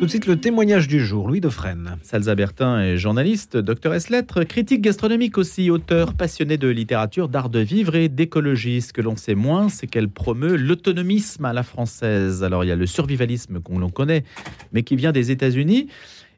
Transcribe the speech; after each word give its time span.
Tout 0.00 0.06
de 0.06 0.10
suite, 0.10 0.26
le 0.26 0.40
témoignage 0.40 0.88
du 0.88 1.04
jour, 1.04 1.28
Louis 1.28 1.42
Dauphren. 1.42 1.98
Salza 2.00 2.34
Bertin 2.34 2.80
est 2.80 2.96
journaliste, 2.96 3.58
docteur 3.58 3.92
S 3.92 4.08
lettres, 4.08 4.44
critique 4.44 4.80
gastronomique 4.80 5.36
aussi, 5.36 5.70
auteur 5.70 6.14
passionné 6.14 6.56
de 6.56 6.68
littérature, 6.68 7.28
d'art 7.28 7.50
de 7.50 7.58
vivre 7.58 7.94
et 7.96 8.08
d'écologie. 8.08 8.80
Ce 8.80 8.94
que 8.94 9.02
l'on 9.02 9.16
sait 9.16 9.34
moins, 9.34 9.68
c'est 9.68 9.86
qu'elle 9.86 10.08
promeut 10.08 10.56
l'autonomisme 10.56 11.44
à 11.44 11.52
la 11.52 11.62
française. 11.62 12.42
Alors 12.42 12.64
il 12.64 12.68
y 12.68 12.70
a 12.70 12.76
le 12.76 12.86
survivalisme 12.86 13.60
qu'on 13.60 13.78
l'on 13.78 13.90
connaît, 13.90 14.24
mais 14.72 14.84
qui 14.84 14.96
vient 14.96 15.12
des 15.12 15.32
États-Unis. 15.32 15.88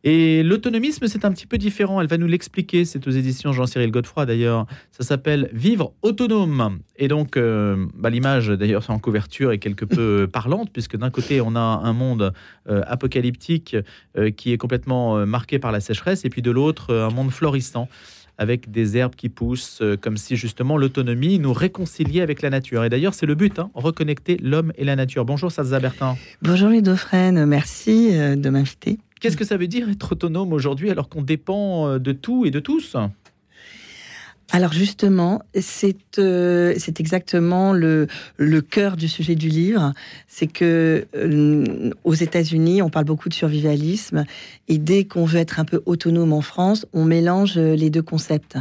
Et 0.04 0.42
l'autonomisme, 0.42 1.06
c'est 1.06 1.24
un 1.24 1.30
petit 1.30 1.46
peu 1.46 1.58
différent. 1.58 2.00
Elle 2.00 2.08
va 2.08 2.18
nous 2.18 2.26
l'expliquer. 2.26 2.84
C'est 2.84 3.06
aux 3.06 3.10
éditions 3.10 3.52
Jean-Cyril 3.52 3.90
Godefroy, 3.90 4.26
d'ailleurs. 4.26 4.66
Ça 4.90 5.04
s'appelle 5.04 5.48
Vivre 5.52 5.92
autonome. 6.02 6.80
Et 6.96 7.06
donc, 7.06 7.36
euh, 7.36 7.86
bah, 7.94 8.10
l'image, 8.10 8.48
d'ailleurs, 8.48 8.88
en 8.90 8.98
couverture 8.98 9.52
est 9.52 9.58
quelque 9.58 9.84
peu 9.84 10.28
parlante, 10.32 10.70
puisque 10.72 10.96
d'un 10.96 11.10
côté, 11.10 11.40
on 11.40 11.54
a 11.54 11.60
un 11.60 11.92
monde 11.92 12.32
euh, 12.68 12.82
apocalyptique 12.86 13.76
euh, 14.16 14.30
qui 14.30 14.52
est 14.52 14.58
complètement 14.58 15.24
marqué 15.26 15.58
par 15.58 15.70
la 15.72 15.80
sécheresse, 15.80 16.24
et 16.24 16.30
puis 16.30 16.42
de 16.42 16.50
l'autre, 16.50 16.94
un 16.94 17.10
monde 17.10 17.30
florissant 17.30 17.88
avec 18.38 18.70
des 18.70 18.96
herbes 18.96 19.14
qui 19.14 19.28
poussent, 19.28 19.82
comme 20.00 20.16
si 20.16 20.36
justement 20.36 20.76
l'autonomie 20.76 21.38
nous 21.38 21.52
réconciliait 21.52 22.22
avec 22.22 22.42
la 22.42 22.50
nature. 22.50 22.82
Et 22.82 22.88
d'ailleurs, 22.88 23.14
c'est 23.14 23.26
le 23.26 23.34
but, 23.34 23.58
hein, 23.58 23.70
reconnecter 23.74 24.38
l'homme 24.42 24.72
et 24.76 24.84
la 24.84 24.96
nature. 24.96 25.24
Bonjour, 25.24 25.52
Salza 25.52 25.78
Bertin. 25.78 26.16
Bonjour, 26.40 26.70
les 26.70 26.82
merci 27.44 28.10
de 28.10 28.50
m'inviter. 28.50 28.98
Qu'est-ce 29.22 29.36
que 29.36 29.44
ça 29.44 29.56
veut 29.56 29.68
dire 29.68 29.88
être 29.88 30.10
autonome 30.10 30.52
aujourd'hui 30.52 30.90
alors 30.90 31.08
qu'on 31.08 31.22
dépend 31.22 31.86
euh, 31.86 31.98
de 32.00 32.10
tout 32.10 32.44
et 32.44 32.50
de 32.50 32.58
tous? 32.58 32.96
Alors 34.50 34.72
justement, 34.72 35.42
c'est 35.60 36.18
euh, 36.18 36.74
c'est 36.76 36.98
exactement 36.98 37.72
le, 37.72 38.08
le 38.36 38.60
cœur 38.60 38.96
du 38.96 39.06
sujet 39.06 39.36
du 39.36 39.48
livre. 39.48 39.94
C'est 40.26 40.48
que 40.48 41.06
euh, 41.14 41.90
aux 42.02 42.14
États-Unis, 42.14 42.82
on 42.82 42.90
parle 42.90 43.04
beaucoup 43.04 43.28
de 43.28 43.34
survivalisme, 43.34 44.24
et 44.66 44.78
dès 44.78 45.04
qu'on 45.04 45.24
veut 45.24 45.38
être 45.38 45.60
un 45.60 45.64
peu 45.64 45.82
autonome 45.86 46.32
en 46.32 46.42
France, 46.42 46.84
on 46.92 47.04
mélange 47.04 47.56
les 47.56 47.90
deux 47.90 48.02
concepts. 48.02 48.58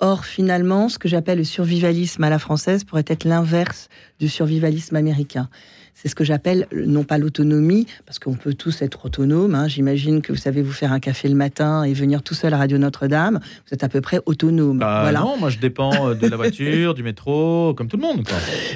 Or, 0.00 0.24
finalement, 0.26 0.88
ce 0.88 0.98
que 0.98 1.08
j'appelle 1.08 1.38
le 1.38 1.44
survivalisme 1.44 2.22
à 2.24 2.30
la 2.30 2.38
française 2.38 2.84
pourrait 2.84 3.04
être 3.06 3.24
l'inverse 3.24 3.88
du 4.20 4.28
survivalisme 4.28 4.96
américain. 4.96 5.48
C'est 5.94 6.08
ce 6.08 6.14
que 6.14 6.24
j'appelle 6.24 6.66
non 6.72 7.04
pas 7.04 7.16
l'autonomie, 7.16 7.86
parce 8.04 8.18
qu'on 8.18 8.34
peut 8.34 8.52
tous 8.52 8.82
être 8.82 9.06
autonomes. 9.06 9.54
Hein. 9.54 9.66
J'imagine 9.66 10.20
que 10.20 10.30
vous 10.30 10.38
savez 10.38 10.60
vous 10.60 10.72
faire 10.72 10.92
un 10.92 11.00
café 11.00 11.26
le 11.26 11.34
matin 11.34 11.84
et 11.84 11.94
venir 11.94 12.22
tout 12.22 12.34
seul 12.34 12.52
à 12.52 12.58
Radio 12.58 12.76
Notre-Dame. 12.76 13.40
Vous 13.66 13.72
êtes 13.72 13.82
à 13.82 13.88
peu 13.88 14.02
près 14.02 14.20
autonome. 14.26 14.78
Bah 14.78 15.00
voilà. 15.00 15.20
Non, 15.20 15.38
moi 15.38 15.48
je 15.48 15.58
dépends 15.58 16.10
euh, 16.10 16.14
de 16.14 16.26
la 16.26 16.36
voiture, 16.36 16.92
du 16.92 17.02
métro, 17.02 17.72
comme 17.74 17.88
tout 17.88 17.96
le 17.96 18.02
monde. 18.02 18.28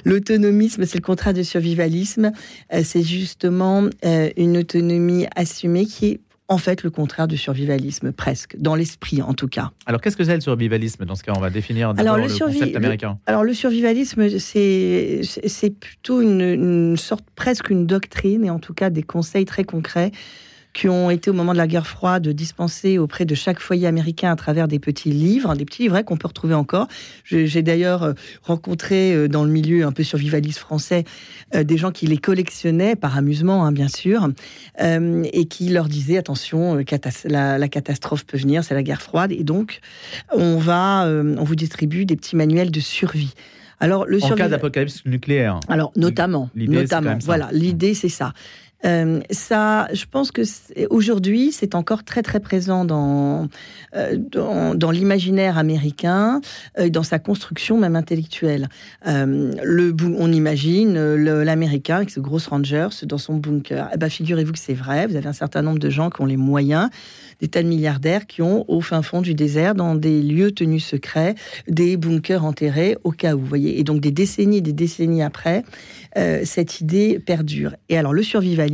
L'autonomisme, 0.07 0.87
c'est 0.87 0.97
le 0.97 1.05
contrat 1.05 1.35
de 1.35 1.43
survivalisme. 1.43 2.33
Euh, 2.73 2.81
c'est 2.83 3.03
justement 3.03 3.85
euh, 4.07 4.31
une 4.39 4.57
autonomie 4.57 5.27
assumée 5.37 5.85
qui 5.85 6.07
est 6.07 6.21
en 6.51 6.59
fait 6.59 6.83
le 6.83 6.91
contraire 6.91 7.29
du 7.29 7.39
survivalisme, 7.39 8.13
presque, 8.13 8.57
dans 8.59 8.75
l'esprit 8.75 9.23
en 9.23 9.33
tout 9.35 9.49
cas. 9.49 9.71
Alors 9.87 10.01
qu'est-ce 10.01 10.17
que 10.17 10.25
c'est 10.25 10.35
le 10.35 10.41
survivalisme 10.41 11.07
Dans 11.07 11.15
ce 11.15 11.23
cas, 11.23 11.33
on 11.35 11.41
va 11.41 11.49
définir 11.49 11.95
alors, 11.97 12.19
le, 12.19 12.25
concept 12.25 12.77
américain. 12.77 13.19
alors 13.27 13.45
le 13.45 13.55
survivalisme, 13.55 14.29
c'est 14.39 15.71
plutôt 15.79 16.21
une, 16.21 16.41
une 16.41 16.97
sorte, 16.97 17.25
presque 17.37 17.71
une 17.71 17.87
doctrine, 17.87 18.45
et 18.45 18.51
en 18.51 18.59
tout 18.59 18.75
cas 18.75 18.91
des 18.91 19.05
conseils 19.05 19.45
très 19.45 19.65
concrets 19.65 20.11
qui 20.73 20.89
ont 20.89 21.11
été 21.11 21.31
au 21.31 21.33
moment 21.33 21.53
de 21.53 21.59
la 21.59 21.67
guerre 21.67 21.87
froide 21.87 22.29
dispensés 22.29 22.99
auprès 22.99 23.25
de 23.25 23.35
chaque 23.35 23.59
foyer 23.59 23.87
américain 23.87 24.31
à 24.31 24.37
travers 24.37 24.69
des 24.69 24.79
petits 24.79 25.11
livres, 25.11 25.55
des 25.55 25.65
petits 25.65 25.83
livrets 25.83 26.05
qu'on 26.05 26.17
peut 26.17 26.29
retrouver 26.29 26.55
encore. 26.55 26.87
J'ai 27.25 27.63
d'ailleurs 27.63 28.03
euh, 28.03 28.13
rencontré 28.43 29.13
euh, 29.13 29.29
dans 29.29 29.45
le 29.45 29.51
milieu 29.51 29.85
un 29.85 29.93
peu 29.93 30.05
survivaliste 30.05 30.59
français 30.59 31.05
euh, 31.55 31.65
des 31.65 31.77
gens 31.77 31.91
qui 31.91 32.07
les 32.07 32.19
collectionnaient 32.19 32.95
par 32.95 33.17
amusement, 33.17 33.65
hein, 33.65 33.73
bien 33.73 33.89
sûr, 33.89 34.29
et 34.79 35.45
qui 35.47 35.69
leur 35.69 35.89
disaient 35.89 36.19
attention, 36.19 36.83
la, 37.25 37.59
la 37.59 37.69
catastrophe 37.69 38.25
peut 38.25 38.39
venir, 38.39 38.65
c'est 38.65 38.75
la 38.75 38.83
guerre 38.83 39.03
froide, 39.03 39.33
et 39.33 39.45
donc 39.45 39.81
on 40.33 40.59
va, 40.59 41.07
on 41.07 41.45
vous 41.45 41.55
distribue 41.55 42.05
des 42.05 42.17
petits 42.17 42.37
manuels 42.37 42.71
de 42.71 42.81
survie. 42.81 43.35
Alors, 43.81 44.07
le 44.07 44.23
en 44.23 44.35
cas 44.35 44.49
d'apocalypse 44.49 45.05
nucléaire. 45.07 45.59
Alors, 45.69 45.93
notamment, 45.97 46.51
notamment, 46.55 47.17
voilà, 47.23 47.49
l'idée 47.53 47.95
c'est 47.95 48.11
ça. 48.11 48.33
Euh, 48.85 49.21
ça, 49.31 49.89
je 49.93 50.05
pense 50.11 50.31
que 50.33 50.43
aujourd'hui, 50.89 51.53
c'est 51.53 51.75
encore 51.75 52.05
très 52.05 52.23
très 52.23 52.41
présent 52.41 52.85
dans 52.85 53.49
euh, 53.95 54.17
dans, 54.75 54.91
l'imaginaire 54.91 55.59
américain, 55.59 56.41
euh, 56.79 56.89
dans 56.89 57.03
sa 57.03 57.19
construction 57.19 57.79
même 57.79 57.97
intellectuelle. 57.97 58.69
le, 59.05 59.95
on 60.19 60.33
imagine 60.33 61.15
l'américain 61.15 61.97
avec 61.97 62.11
ce 62.11 62.21
gros 62.21 62.39
Rangers 62.49 62.89
dans 63.03 63.19
son 63.19 63.35
bunker. 63.35 63.91
Eh 63.93 63.99
ben, 63.99 64.09
figurez-vous 64.09 64.53
que 64.53 64.59
c'est 64.59 64.75
vrai. 64.75 65.07
Vous 65.07 65.17
avez 65.17 65.29
un 65.29 65.33
certain 65.35 65.63
nombre 65.63 65.79
de 65.79 65.91
gens 65.91 66.11
qui 66.11 66.23
ont 66.23 66.27
les 66.27 66.37
moyens, 66.37 66.89
des 67.41 67.49
tas 67.49 67.63
de 67.63 67.69
milliardaires 67.69 68.27
qui 68.27 68.43
ont 68.43 68.65
au 68.69 68.81
fin 68.81 69.03
fond 69.03 69.21
du 69.21 69.35
désert, 69.35 69.75
dans 69.75 69.95
des 69.95 70.23
lieux 70.23 70.53
tenus 70.53 70.85
secrets, 70.85 71.35
des 71.69 71.97
bunkers 71.97 72.45
enterrés 72.45 72.97
au 73.05 73.11
cas 73.11 73.35
où. 73.35 73.41
Vous 73.41 73.47
voyez, 73.47 73.81
et 73.81 73.85
donc 73.85 74.01
des 74.01 74.11
décennies, 74.11 74.63
des 74.63 74.73
décennies 74.73 75.23
après, 75.23 75.65
cette 76.17 76.81
idée 76.81 77.19
perdure. 77.19 77.75
Et 77.89 77.97
alors 77.97 78.13
le 78.13 78.23
survival 78.23 78.71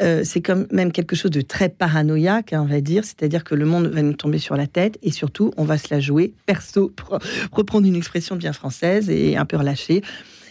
euh, 0.00 0.22
c'est 0.24 0.40
quand 0.40 0.70
même 0.72 0.92
quelque 0.92 1.16
chose 1.16 1.30
de 1.30 1.40
très 1.40 1.68
paranoïaque, 1.68 2.52
hein, 2.52 2.62
on 2.62 2.70
va 2.70 2.80
dire. 2.80 3.04
C'est-à-dire 3.04 3.44
que 3.44 3.54
le 3.54 3.64
monde 3.64 3.86
va 3.86 4.02
nous 4.02 4.14
tomber 4.14 4.38
sur 4.38 4.56
la 4.56 4.66
tête 4.66 4.98
et 5.02 5.10
surtout, 5.10 5.52
on 5.56 5.64
va 5.64 5.78
se 5.78 5.92
la 5.92 6.00
jouer 6.00 6.32
perso, 6.46 6.92
pour 6.96 7.18
reprendre 7.52 7.86
une 7.86 7.96
expression 7.96 8.36
bien 8.36 8.52
française 8.52 9.10
et 9.10 9.36
un 9.36 9.44
peu 9.44 9.56
relâchée. 9.56 10.02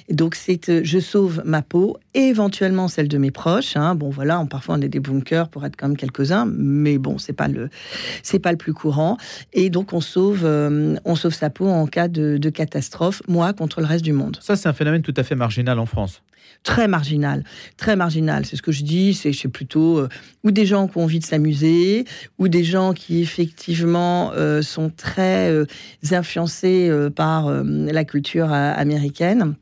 Donc 0.09 0.35
c'est 0.35 0.69
euh, 0.69 0.81
je 0.83 0.99
sauve 0.99 1.41
ma 1.45 1.61
peau 1.61 1.97
et 2.13 2.21
éventuellement 2.21 2.87
celle 2.87 3.07
de 3.07 3.17
mes 3.17 3.31
proches. 3.31 3.75
Hein. 3.75 3.95
Bon 3.95 4.09
voilà, 4.09 4.39
on, 4.39 4.45
parfois 4.45 4.75
on 4.75 4.81
a 4.81 4.87
des 4.87 4.99
bunkers 4.99 5.49
pour 5.49 5.65
être 5.65 5.75
quand 5.75 5.87
même 5.87 5.97
quelques-uns, 5.97 6.45
mais 6.45 6.97
bon 6.97 7.17
c'est 7.17 7.33
pas 7.33 7.47
le 7.47 7.69
c'est 8.23 8.39
pas 8.39 8.51
le 8.51 8.57
plus 8.57 8.73
courant. 8.73 9.17
Et 9.53 9.69
donc 9.69 9.93
on 9.93 10.01
sauve 10.01 10.41
euh, 10.43 10.95
on 11.05 11.15
sauve 11.15 11.33
sa 11.33 11.49
peau 11.49 11.67
en 11.67 11.87
cas 11.87 12.07
de, 12.07 12.37
de 12.37 12.49
catastrophe, 12.49 13.21
moi 13.27 13.53
contre 13.53 13.81
le 13.81 13.87
reste 13.87 14.03
du 14.03 14.13
monde. 14.13 14.37
Ça 14.41 14.55
c'est 14.55 14.69
un 14.69 14.73
phénomène 14.73 15.01
tout 15.01 15.13
à 15.17 15.23
fait 15.23 15.35
marginal 15.35 15.79
en 15.79 15.85
France 15.85 16.21
très 16.63 16.87
marginal, 16.87 17.43
très 17.77 17.95
marginal. 17.95 18.45
C'est 18.45 18.55
ce 18.55 18.61
que 18.61 18.71
je 18.71 18.83
dis, 18.83 19.15
c'est 19.15 19.47
plutôt 19.47 19.97
euh, 19.97 20.09
ou 20.43 20.51
des 20.51 20.67
gens 20.67 20.87
qui 20.87 20.97
ont 20.99 21.03
envie 21.03 21.17
de 21.17 21.25
s'amuser, 21.25 22.05
ou 22.37 22.49
des 22.49 22.63
gens 22.63 22.93
qui 22.93 23.21
effectivement 23.21 24.31
sont 24.61 24.91
très 24.95 25.51
influencés 26.11 26.91
par 27.15 27.49
la 27.63 28.05
culture 28.05 28.51
américaine. 28.51 29.55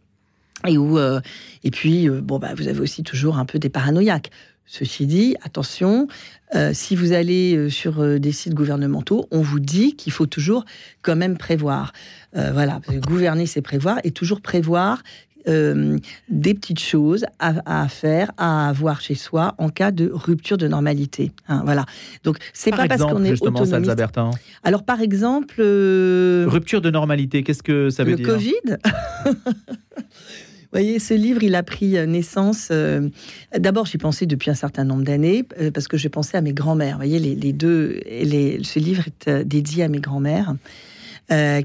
Et 0.68 0.78
où, 0.78 0.98
euh, 0.98 1.22
et 1.64 1.72
puis, 1.72 2.10
euh, 2.10 2.22
bon, 2.22 2.40
bah, 2.40 2.54
vous 2.56 2.68
avez 2.68 2.80
aussi 2.80 3.04
toujours 3.04 3.38
un 3.38 3.46
peu 3.46 3.60
des 3.60 3.70
paranoïaques. 3.70 4.30
Ceci 4.66 5.08
dit, 5.08 5.36
attention, 5.42 6.08
euh, 6.54 6.72
si 6.74 6.96
vous 6.96 7.12
allez 7.12 7.70
sur 7.72 8.20
des 8.20 8.32
sites 8.32 8.54
gouvernementaux, 8.54 9.28
on 9.32 9.42
vous 9.42 9.60
dit 9.60 9.96
qu'il 9.96 10.12
faut 10.12 10.28
toujours 10.28 10.64
quand 11.02 11.16
même 11.16 11.38
prévoir. 11.38 11.92
voilà, 12.34 12.80
gouverner, 13.08 13.48
c'est 13.48 13.64
prévoir, 13.64 13.98
et 14.04 14.12
toujours 14.12 14.42
prévoir 14.42 15.02
des 15.48 16.54
petites 16.54 16.80
choses 16.80 17.26
à, 17.40 17.88
faire, 17.88 18.32
à 18.38 18.70
avoir 18.70 19.02
chez 19.02 19.16
soi 19.16 19.56
en 19.58 19.70
cas 19.70 19.90
de 19.90 20.08
rupture 20.14 20.58
de 20.60 20.68
normalité. 20.68 21.32
Hein, 21.48 21.64
voilà. 21.66 21.86
Donc 22.24 22.38
c'est 22.54 22.70
pas 22.70 22.88
parce 22.88 23.02
qu'on 23.02 23.24
est 23.24 23.32
justement, 23.32 23.60
autonomiste. 23.60 23.96
Alors 24.64 24.84
par 24.84 25.02
exemple, 25.02 25.56
rupture 25.58 26.82
de 26.82 26.92
normalité, 26.92 27.42
qu'est-ce 27.42 27.64
que 27.64 27.90
ça 27.90 28.04
veut 28.04 28.14
dire? 28.14 28.28
Le 28.28 28.34
Covid? 28.34 28.78
voyez, 30.72 31.00
ce 31.00 31.14
livre, 31.14 31.44
il 31.44 31.56
a 31.56 31.64
pris 31.64 31.98
euh, 31.98 32.06
naissance. 32.06 32.70
Euh, 32.72 33.10
d'abord, 33.58 33.86
j'y 33.86 33.98
pensais 33.98 34.26
depuis 34.26 34.52
un 34.52 34.56
certain 34.56 34.84
nombre 34.84 35.04
d'années, 35.04 35.46
euh, 35.60 35.72
parce 35.72 35.88
que 35.88 35.98
j'ai 35.98 36.10
pensé 36.10 36.38
à 36.38 36.42
mes 36.42 36.54
grands-mères. 36.54 36.94
Vous 36.94 37.08
voyez, 37.08 37.20
les, 37.20 37.54
deux. 37.54 38.00
Ce 38.06 38.80
livre 38.80 39.04
est 39.08 39.30
dédié 39.46 39.84
à 39.84 39.88
mes 39.88 40.00
grands-mères. 40.00 40.56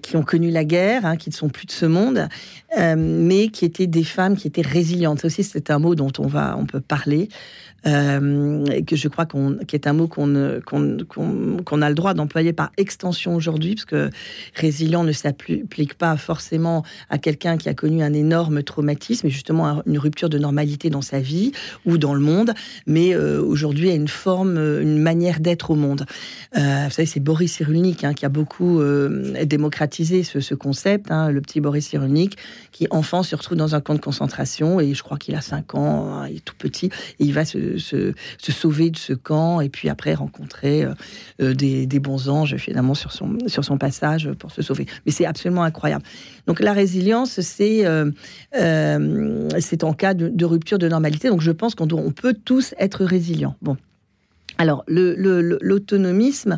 Qui 0.03 0.17
ont 0.17 0.23
connu 0.23 0.51
la 0.51 0.65
guerre, 0.65 1.07
hein, 1.07 1.17
qui 1.17 1.31
ne 1.31 1.35
sont 1.35 1.49
plus 1.49 1.67
de 1.67 1.73
ce 1.73 1.87
monde, 1.87 2.29
mais 2.77 3.49
qui 3.49 3.65
étaient 3.65 3.87
des 3.87 4.05
femmes 4.05 4.37
qui 4.37 4.47
étaient 4.47 4.63
résilientes. 4.63 5.21
Ça 5.21 5.27
aussi, 5.27 5.43
c'est 5.43 5.71
un 5.71 5.79
mot 5.79 5.95
dont 5.95 6.13
on 6.19 6.27
va, 6.27 6.57
on 6.59 6.67
peut 6.67 6.81
parler 6.81 7.29
euh, 7.87 8.65
que 8.87 8.97
je 8.97 9.09
crois 9.09 9.27
qu'on, 9.27 9.59
qui 9.67 9.77
est 9.77 9.87
un 9.87 9.93
mot 9.93 10.09
qu'on, 10.09 10.59
qu'on, 10.65 11.83
a 11.83 11.89
le 11.89 11.95
droit 11.95 12.15
d'employer 12.15 12.53
par 12.53 12.71
extension 12.79 13.35
aujourd'hui, 13.35 13.75
parce 13.75 13.85
que 13.85 14.11
résilient 14.55 15.05
ne 15.05 15.13
s'applique 15.13 15.95
pas 15.95 16.17
forcément 16.17 16.83
à 17.11 17.19
quelqu'un 17.19 17.59
qui 17.59 17.69
a 17.69 17.75
connu 17.75 18.03
un 18.03 18.15
énorme 18.15 18.63
traumatisme, 18.63 19.27
et 19.27 19.31
justement 19.31 19.83
une 19.87 19.99
rupture 19.99 20.31
de 20.31 20.39
normalité 20.39 20.89
dans 20.89 21.03
sa 21.03 21.21
vie 21.21 21.53
ou 21.85 21.99
dans 21.99 22.15
le 22.15 22.21
monde, 22.21 22.55
mais 22.87 23.15
euh, 23.15 23.43
aujourd'hui 23.43 23.91
a 23.91 23.95
une 23.95 24.09
forme, 24.09 24.57
une 24.57 24.99
manière 24.99 25.41
d'être 25.41 25.71
au 25.71 25.75
monde. 25.75 26.07
Euh, 26.57 26.85
vous 26.85 26.91
savez, 26.91 27.07
c'est 27.07 27.21
Boris 27.21 27.53
Cyrulnik 27.53 28.05
hein, 28.05 28.15
qui 28.15 28.25
a 28.25 28.31
beaucoup 28.31 28.81
démocratisé 29.57 30.23
ce, 30.23 30.41
ce 30.41 30.55
concept, 30.55 31.11
hein, 31.11 31.31
le 31.31 31.41
petit 31.41 31.61
Boris 31.61 31.87
Cyrulnik, 31.87 32.37
qui 32.73 32.87
enfant 32.91 33.23
se 33.23 33.37
retrouve 33.37 33.57
dans 33.57 33.75
un 33.75 33.81
camp 33.81 33.95
de 33.95 34.01
concentration, 34.01 34.81
et 34.81 34.95
je 34.95 35.03
crois 35.03 35.19
qu'il 35.19 35.35
a 35.35 35.41
5 35.41 35.75
ans, 35.75 36.13
hein, 36.13 36.29
il 36.29 36.37
est 36.37 36.45
tout 36.45 36.57
petit, 36.57 36.87
et 36.87 37.25
il 37.25 37.33
va 37.33 37.45
se 37.45 37.65
se, 37.79 38.53
sauver 38.53 38.91
de 38.91 38.97
ce 38.97 39.13
camp 39.13 39.61
et 39.61 39.69
puis 39.69 39.89
après 39.89 40.15
rencontrer 40.15 40.85
euh, 40.85 40.95
euh, 41.41 41.55
des, 41.55 42.01
bons 42.01 42.29
anges 42.29 42.57
finalement 42.57 42.95
sur 42.95 43.13
son, 43.13 43.39
sur 43.47 43.65
son 43.65 43.79
passage 43.79 44.31
pour 44.33 44.51
se 44.51 44.63
sauver. 44.63 44.87
Mais 45.07 45.13
c'est 45.13 45.27
absolument 45.27 45.63
incroyable. 45.63 46.05
Donc 46.47 46.61
la 46.61 46.73
résilience, 46.73 47.41
c'est 47.41 47.87
euh, 47.87 48.11
en 49.83 49.93
cas 49.95 50.15
de, 50.15 50.45
rupture 50.45 50.79
de 50.79 50.89
normalité. 50.89 51.29
Donc 51.29 51.41
je 51.41 51.51
pense 51.51 51.75
qu'on 51.75 51.89
on 51.93 52.11
peut 52.11 52.35
tous 52.35 52.75
être 52.79 53.05
résilients. 53.05 53.57
Bon. 53.63 53.77
Alors, 54.59 54.85
l'autonomisme. 54.87 56.53
Euh, 56.53 56.57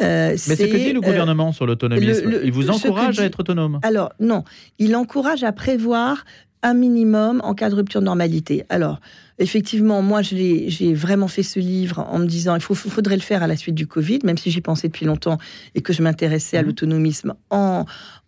Mais 0.00 0.36
c'est 0.36 0.68
que 0.68 0.76
dit 0.76 0.92
le 0.92 1.00
gouvernement 1.00 1.52
sur 1.52 1.66
l'autonomisme 1.66 2.40
Il 2.42 2.52
vous 2.52 2.70
encourage 2.70 3.18
à 3.20 3.24
être 3.24 3.40
autonome 3.40 3.78
Alors, 3.82 4.12
non. 4.20 4.44
Il 4.78 4.96
encourage 4.96 5.44
à 5.44 5.52
prévoir 5.52 6.24
un 6.62 6.74
minimum 6.74 7.40
en 7.44 7.54
cas 7.54 7.68
de 7.68 7.74
rupture 7.74 8.00
de 8.00 8.06
normalité. 8.06 8.64
Alors, 8.70 8.98
effectivement, 9.38 10.00
moi, 10.00 10.22
j'ai 10.22 10.94
vraiment 10.94 11.28
fait 11.28 11.42
ce 11.42 11.60
livre 11.60 12.06
en 12.10 12.18
me 12.18 12.26
disant 12.26 12.56
il 12.56 12.62
faudrait 12.62 13.16
le 13.16 13.22
faire 13.22 13.42
à 13.42 13.46
la 13.46 13.56
suite 13.56 13.74
du 13.74 13.86
Covid, 13.86 14.20
même 14.24 14.38
si 14.38 14.50
j'y 14.50 14.62
pensais 14.62 14.88
depuis 14.88 15.04
longtemps 15.04 15.38
et 15.74 15.82
que 15.82 15.92
je 15.92 16.02
m'intéressais 16.02 16.56
à 16.56 16.62
mmh. 16.62 16.66
l'autonomisme 16.66 17.34
en, 17.50 17.84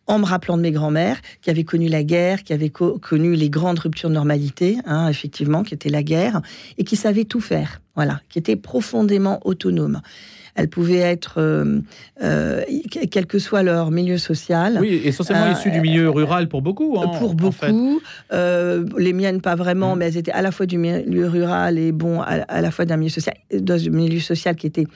en 0.06 0.18
me 0.18 0.24
rappelant 0.24 0.56
de 0.56 0.62
mes 0.62 0.70
grands-mères 0.70 1.20
qui 1.40 1.50
avaient 1.50 1.64
connu 1.64 1.88
la 1.88 2.04
guerre, 2.04 2.42
qui 2.44 2.52
avaient 2.52 2.70
connu 2.70 3.34
les 3.34 3.50
grandes 3.50 3.78
ruptures 3.78 4.08
de 4.08 4.14
normalité, 4.14 4.78
hein, 4.84 5.08
effectivement, 5.08 5.62
qui 5.62 5.74
était 5.74 5.88
la 5.88 6.02
guerre, 6.02 6.40
et 6.78 6.84
qui 6.84 6.96
savaient 6.96 7.24
tout 7.24 7.40
faire, 7.40 7.80
voilà, 7.94 8.20
qui 8.28 8.38
étaient 8.38 8.56
profondément 8.56 9.40
autonomes. 9.44 10.00
Elles 10.56 10.68
pouvaient 10.68 10.96
être, 10.96 11.34
euh, 11.36 11.80
euh, 12.22 12.62
quel 13.10 13.26
que 13.26 13.38
soit 13.38 13.62
leur 13.62 13.90
milieu 13.90 14.16
social. 14.16 14.78
Oui, 14.80 15.02
essentiellement 15.04 15.52
issues 15.52 15.70
du 15.70 15.82
milieu 15.82 16.06
euh, 16.06 16.10
rural 16.10 16.48
pour 16.48 16.62
beaucoup. 16.62 16.98
Hein, 16.98 17.08
pour 17.18 17.34
beaucoup. 17.34 18.00
les 18.30 19.12
miennes, 19.12 19.42
pas 19.42 19.54
vraiment, 19.54 19.94
mm. 19.94 19.98
mais 19.98 20.06
elles 20.06 20.16
étaient 20.16 20.32
à 20.32 20.40
la 20.40 20.50
fois 20.50 20.64
du 20.64 20.78
milieu 20.78 21.28
rural 21.28 21.78
et 21.78 21.92
bon, 21.92 22.22
à, 22.22 22.60
la 22.60 22.70
fois 22.70 22.86
d'un 22.86 22.96
milieu 22.96 23.10
social, 23.10 23.36
dans 23.52 23.86
un 23.86 23.90
milieu 23.90 24.18
social 24.18 24.56
qui 24.56 24.66
était 24.66 24.86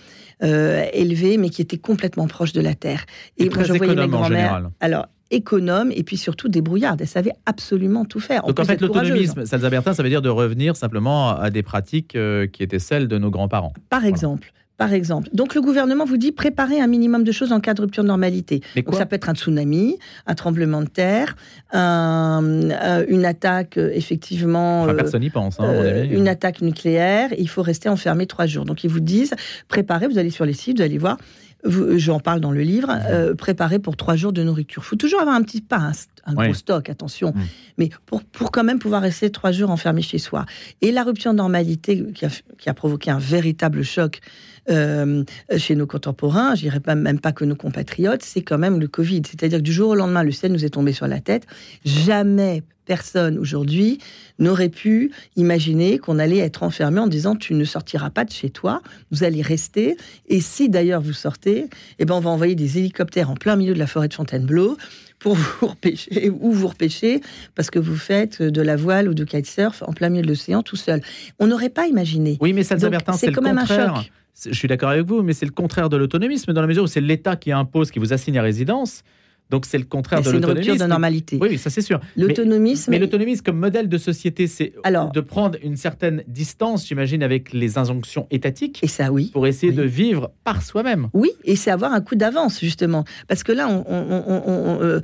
élevé, 0.94 1.36
mais 1.36 1.50
qui 1.50 1.60
était 1.60 1.78
complètement 1.78 2.26
proche 2.26 2.54
de 2.54 2.62
la 2.62 2.74
terre. 2.74 3.04
Et, 3.36 3.44
et 3.44 3.48
très 3.50 3.64
je 3.64 3.74
voyais 3.74 3.94
mes 3.94 4.08
grand-mères. 4.08 4.70
Alors, 4.80 5.08
économe 5.30 5.92
et 5.94 6.02
puis 6.02 6.16
surtout 6.16 6.48
débrouillarde. 6.48 7.02
Elle 7.02 7.06
savait 7.06 7.34
absolument 7.44 8.06
tout 8.06 8.18
faire. 8.18 8.42
Donc 8.44 8.58
en 8.58 8.64
fait, 8.64 8.80
l'autonomisme, 8.80 9.44
Salza 9.44 9.68
Bertin, 9.68 9.92
ça 9.92 10.02
veut 10.02 10.08
dire 10.08 10.22
de 10.22 10.30
revenir 10.30 10.74
simplement 10.74 11.36
à 11.36 11.50
des 11.50 11.62
pratiques 11.62 12.16
qui 12.52 12.62
étaient 12.62 12.78
celles 12.78 13.08
de 13.08 13.18
nos 13.18 13.30
grands-parents. 13.30 13.74
Par 13.90 14.06
exemple 14.06 14.52
par 14.80 14.94
exemple. 14.94 15.28
Donc 15.34 15.54
le 15.54 15.60
gouvernement 15.60 16.06
vous 16.06 16.16
dit 16.16 16.32
préparer 16.32 16.80
un 16.80 16.86
minimum 16.86 17.22
de 17.22 17.32
choses 17.32 17.52
en 17.52 17.60
cas 17.60 17.74
de 17.74 17.82
rupture 17.82 18.02
de 18.02 18.08
normalité. 18.08 18.62
Donc 18.76 18.94
ça 18.94 19.04
peut 19.04 19.14
être 19.14 19.28
un 19.28 19.34
tsunami, 19.34 19.98
un 20.26 20.34
tremblement 20.34 20.80
de 20.80 20.88
terre, 20.88 21.36
euh, 21.74 23.04
une 23.06 23.26
attaque 23.26 23.76
euh, 23.76 23.90
effectivement. 23.92 24.84
Enfin, 24.84 24.94
personne 24.94 25.20
n'y 25.20 25.28
pense. 25.28 25.60
Hein, 25.60 26.04
une 26.10 26.28
attaque 26.28 26.62
nucléaire. 26.62 27.28
Il 27.36 27.50
faut 27.50 27.60
rester 27.60 27.90
enfermé 27.90 28.24
trois 28.24 28.46
jours. 28.46 28.64
Donc 28.64 28.82
ils 28.82 28.88
vous 28.88 29.00
disent 29.00 29.34
préparez. 29.68 30.08
Vous 30.08 30.16
allez 30.16 30.30
sur 30.30 30.46
les 30.46 30.54
sites, 30.54 30.78
vous 30.78 30.82
allez 30.82 30.96
voir. 30.96 31.18
J'en 31.66 32.18
parle 32.18 32.40
dans 32.40 32.52
le 32.52 32.62
livre. 32.62 32.90
Euh, 33.10 33.34
préparer 33.34 33.80
pour 33.80 33.98
trois 33.98 34.16
jours 34.16 34.32
de 34.32 34.42
nourriture. 34.42 34.80
Il 34.82 34.88
faut 34.88 34.96
toujours 34.96 35.20
avoir 35.20 35.36
un 35.36 35.42
petit 35.42 35.60
pas, 35.60 35.92
un, 36.26 36.34
gros 36.34 36.54
stock, 36.54 36.88
attention. 36.88 37.32
Mm. 37.34 37.40
Mais 37.78 37.90
pour, 38.06 38.22
pour 38.24 38.50
quand 38.50 38.64
même 38.64 38.78
pouvoir 38.78 39.02
rester 39.02 39.30
trois 39.30 39.52
jours 39.52 39.70
enfermé 39.70 40.02
chez 40.02 40.18
soi. 40.18 40.46
Et 40.80 40.92
la 40.92 41.02
rupture 41.02 41.32
de 41.32 41.38
normalité 41.38 42.04
qui 42.14 42.24
a, 42.24 42.30
qui 42.58 42.68
a 42.68 42.74
provoqué 42.74 43.10
un 43.10 43.18
véritable 43.18 43.82
choc 43.82 44.20
euh, 44.68 45.24
chez 45.56 45.74
nos 45.74 45.86
contemporains, 45.86 46.54
je 46.54 46.62
dirais 46.62 46.80
pas, 46.80 46.94
même 46.94 47.18
pas 47.18 47.32
que 47.32 47.44
nos 47.44 47.56
compatriotes, 47.56 48.22
c'est 48.22 48.42
quand 48.42 48.58
même 48.58 48.78
le 48.78 48.88
Covid. 48.88 49.22
C'est-à-dire 49.26 49.58
que 49.58 49.64
du 49.64 49.72
jour 49.72 49.90
au 49.90 49.94
lendemain, 49.94 50.22
le 50.22 50.32
ciel 50.32 50.52
nous 50.52 50.64
est 50.64 50.70
tombé 50.70 50.92
sur 50.92 51.06
la 51.06 51.20
tête. 51.20 51.46
Jamais 51.84 52.62
personne 52.84 53.38
aujourd'hui 53.38 53.98
n'aurait 54.40 54.68
pu 54.68 55.12
imaginer 55.36 55.98
qu'on 55.98 56.18
allait 56.18 56.38
être 56.38 56.64
enfermé 56.64 56.98
en 56.98 57.06
disant 57.06 57.36
tu 57.36 57.54
ne 57.54 57.64
sortiras 57.64 58.10
pas 58.10 58.24
de 58.24 58.32
chez 58.32 58.50
toi, 58.50 58.82
vous 59.12 59.22
allez 59.22 59.42
rester. 59.42 59.96
Et 60.28 60.40
si 60.40 60.68
d'ailleurs 60.68 61.00
vous 61.00 61.12
sortez, 61.12 61.66
eh 62.00 62.04
ben 62.04 62.16
on 62.16 62.20
va 62.20 62.30
envoyer 62.30 62.56
des 62.56 62.78
hélicoptères 62.78 63.30
en 63.30 63.34
plein 63.34 63.54
milieu 63.54 63.74
de 63.74 63.78
la 63.78 63.86
forêt 63.86 64.08
de 64.08 64.14
Fontainebleau 64.14 64.76
pour 65.20 65.34
vous 65.34 65.66
repêcher 65.68 66.30
ou 66.30 66.50
vous 66.50 66.66
repêcher 66.66 67.20
parce 67.54 67.70
que 67.70 67.78
vous 67.78 67.96
faites 67.96 68.42
de 68.42 68.62
la 68.62 68.74
voile 68.74 69.08
ou 69.08 69.14
du 69.14 69.24
kitesurf 69.24 69.82
en 69.86 69.92
plein 69.92 70.08
milieu 70.08 70.22
de 70.22 70.28
l'océan 70.28 70.62
tout 70.62 70.76
seul. 70.76 71.00
On 71.38 71.46
n'aurait 71.46 71.68
pas 71.68 71.86
imaginé. 71.86 72.36
Oui, 72.40 72.52
mais 72.52 72.64
ça, 72.64 72.76
c'est 72.78 73.32
quand 73.32 73.42
même 73.42 73.58
un 73.58 73.66
choc 73.66 74.10
je 74.44 74.54
suis 74.54 74.68
d'accord 74.68 74.90
avec 74.90 75.06
vous, 75.06 75.22
mais 75.22 75.32
c'est 75.32 75.46
le 75.46 75.52
contraire 75.52 75.88
de 75.88 75.96
l'autonomisme 75.96 76.52
dans 76.52 76.60
la 76.60 76.66
mesure 76.66 76.84
où 76.84 76.86
c'est 76.86 77.00
l'État 77.00 77.36
qui 77.36 77.52
impose, 77.52 77.90
qui 77.90 77.98
vous 77.98 78.12
assigne 78.12 78.38
à 78.38 78.42
résidence. 78.42 79.02
Donc 79.50 79.66
c'est 79.66 79.78
le 79.78 79.84
contraire 79.84 80.22
de 80.22 80.30
l'autonomisme. 80.30 80.46
C'est 80.46 80.62
une 80.62 80.70
rupture 80.70 80.86
de 80.86 80.90
normalité. 80.90 81.38
Oui, 81.40 81.58
ça 81.58 81.70
c'est 81.70 81.82
sûr. 81.82 82.00
L'autonomisme. 82.16 82.90
Mais, 82.90 82.98
l'autonomisme 82.98 83.42
comme 83.44 83.58
modèle 83.58 83.88
de 83.88 83.98
société, 83.98 84.46
c'est 84.46 84.72
de 84.84 85.20
prendre 85.20 85.58
une 85.62 85.76
certaine 85.76 86.22
distance, 86.26 86.86
j'imagine, 86.86 87.22
avec 87.22 87.52
les 87.52 87.78
injonctions 87.78 88.26
étatiques. 88.30 88.80
Et 88.82 88.88
ça, 88.88 89.10
oui. 89.12 89.30
Pour 89.32 89.46
essayer 89.46 89.72
de 89.72 89.82
vivre 89.82 90.30
par 90.44 90.62
soi-même. 90.62 91.08
Oui, 91.12 91.30
et 91.44 91.56
c'est 91.56 91.70
avoir 91.70 91.92
un 91.92 92.00
coup 92.00 92.14
d'avance 92.14 92.60
justement, 92.60 93.04
parce 93.28 93.42
que 93.42 93.52
là, 93.52 93.68
on, 93.68 93.84
euh, 93.88 95.00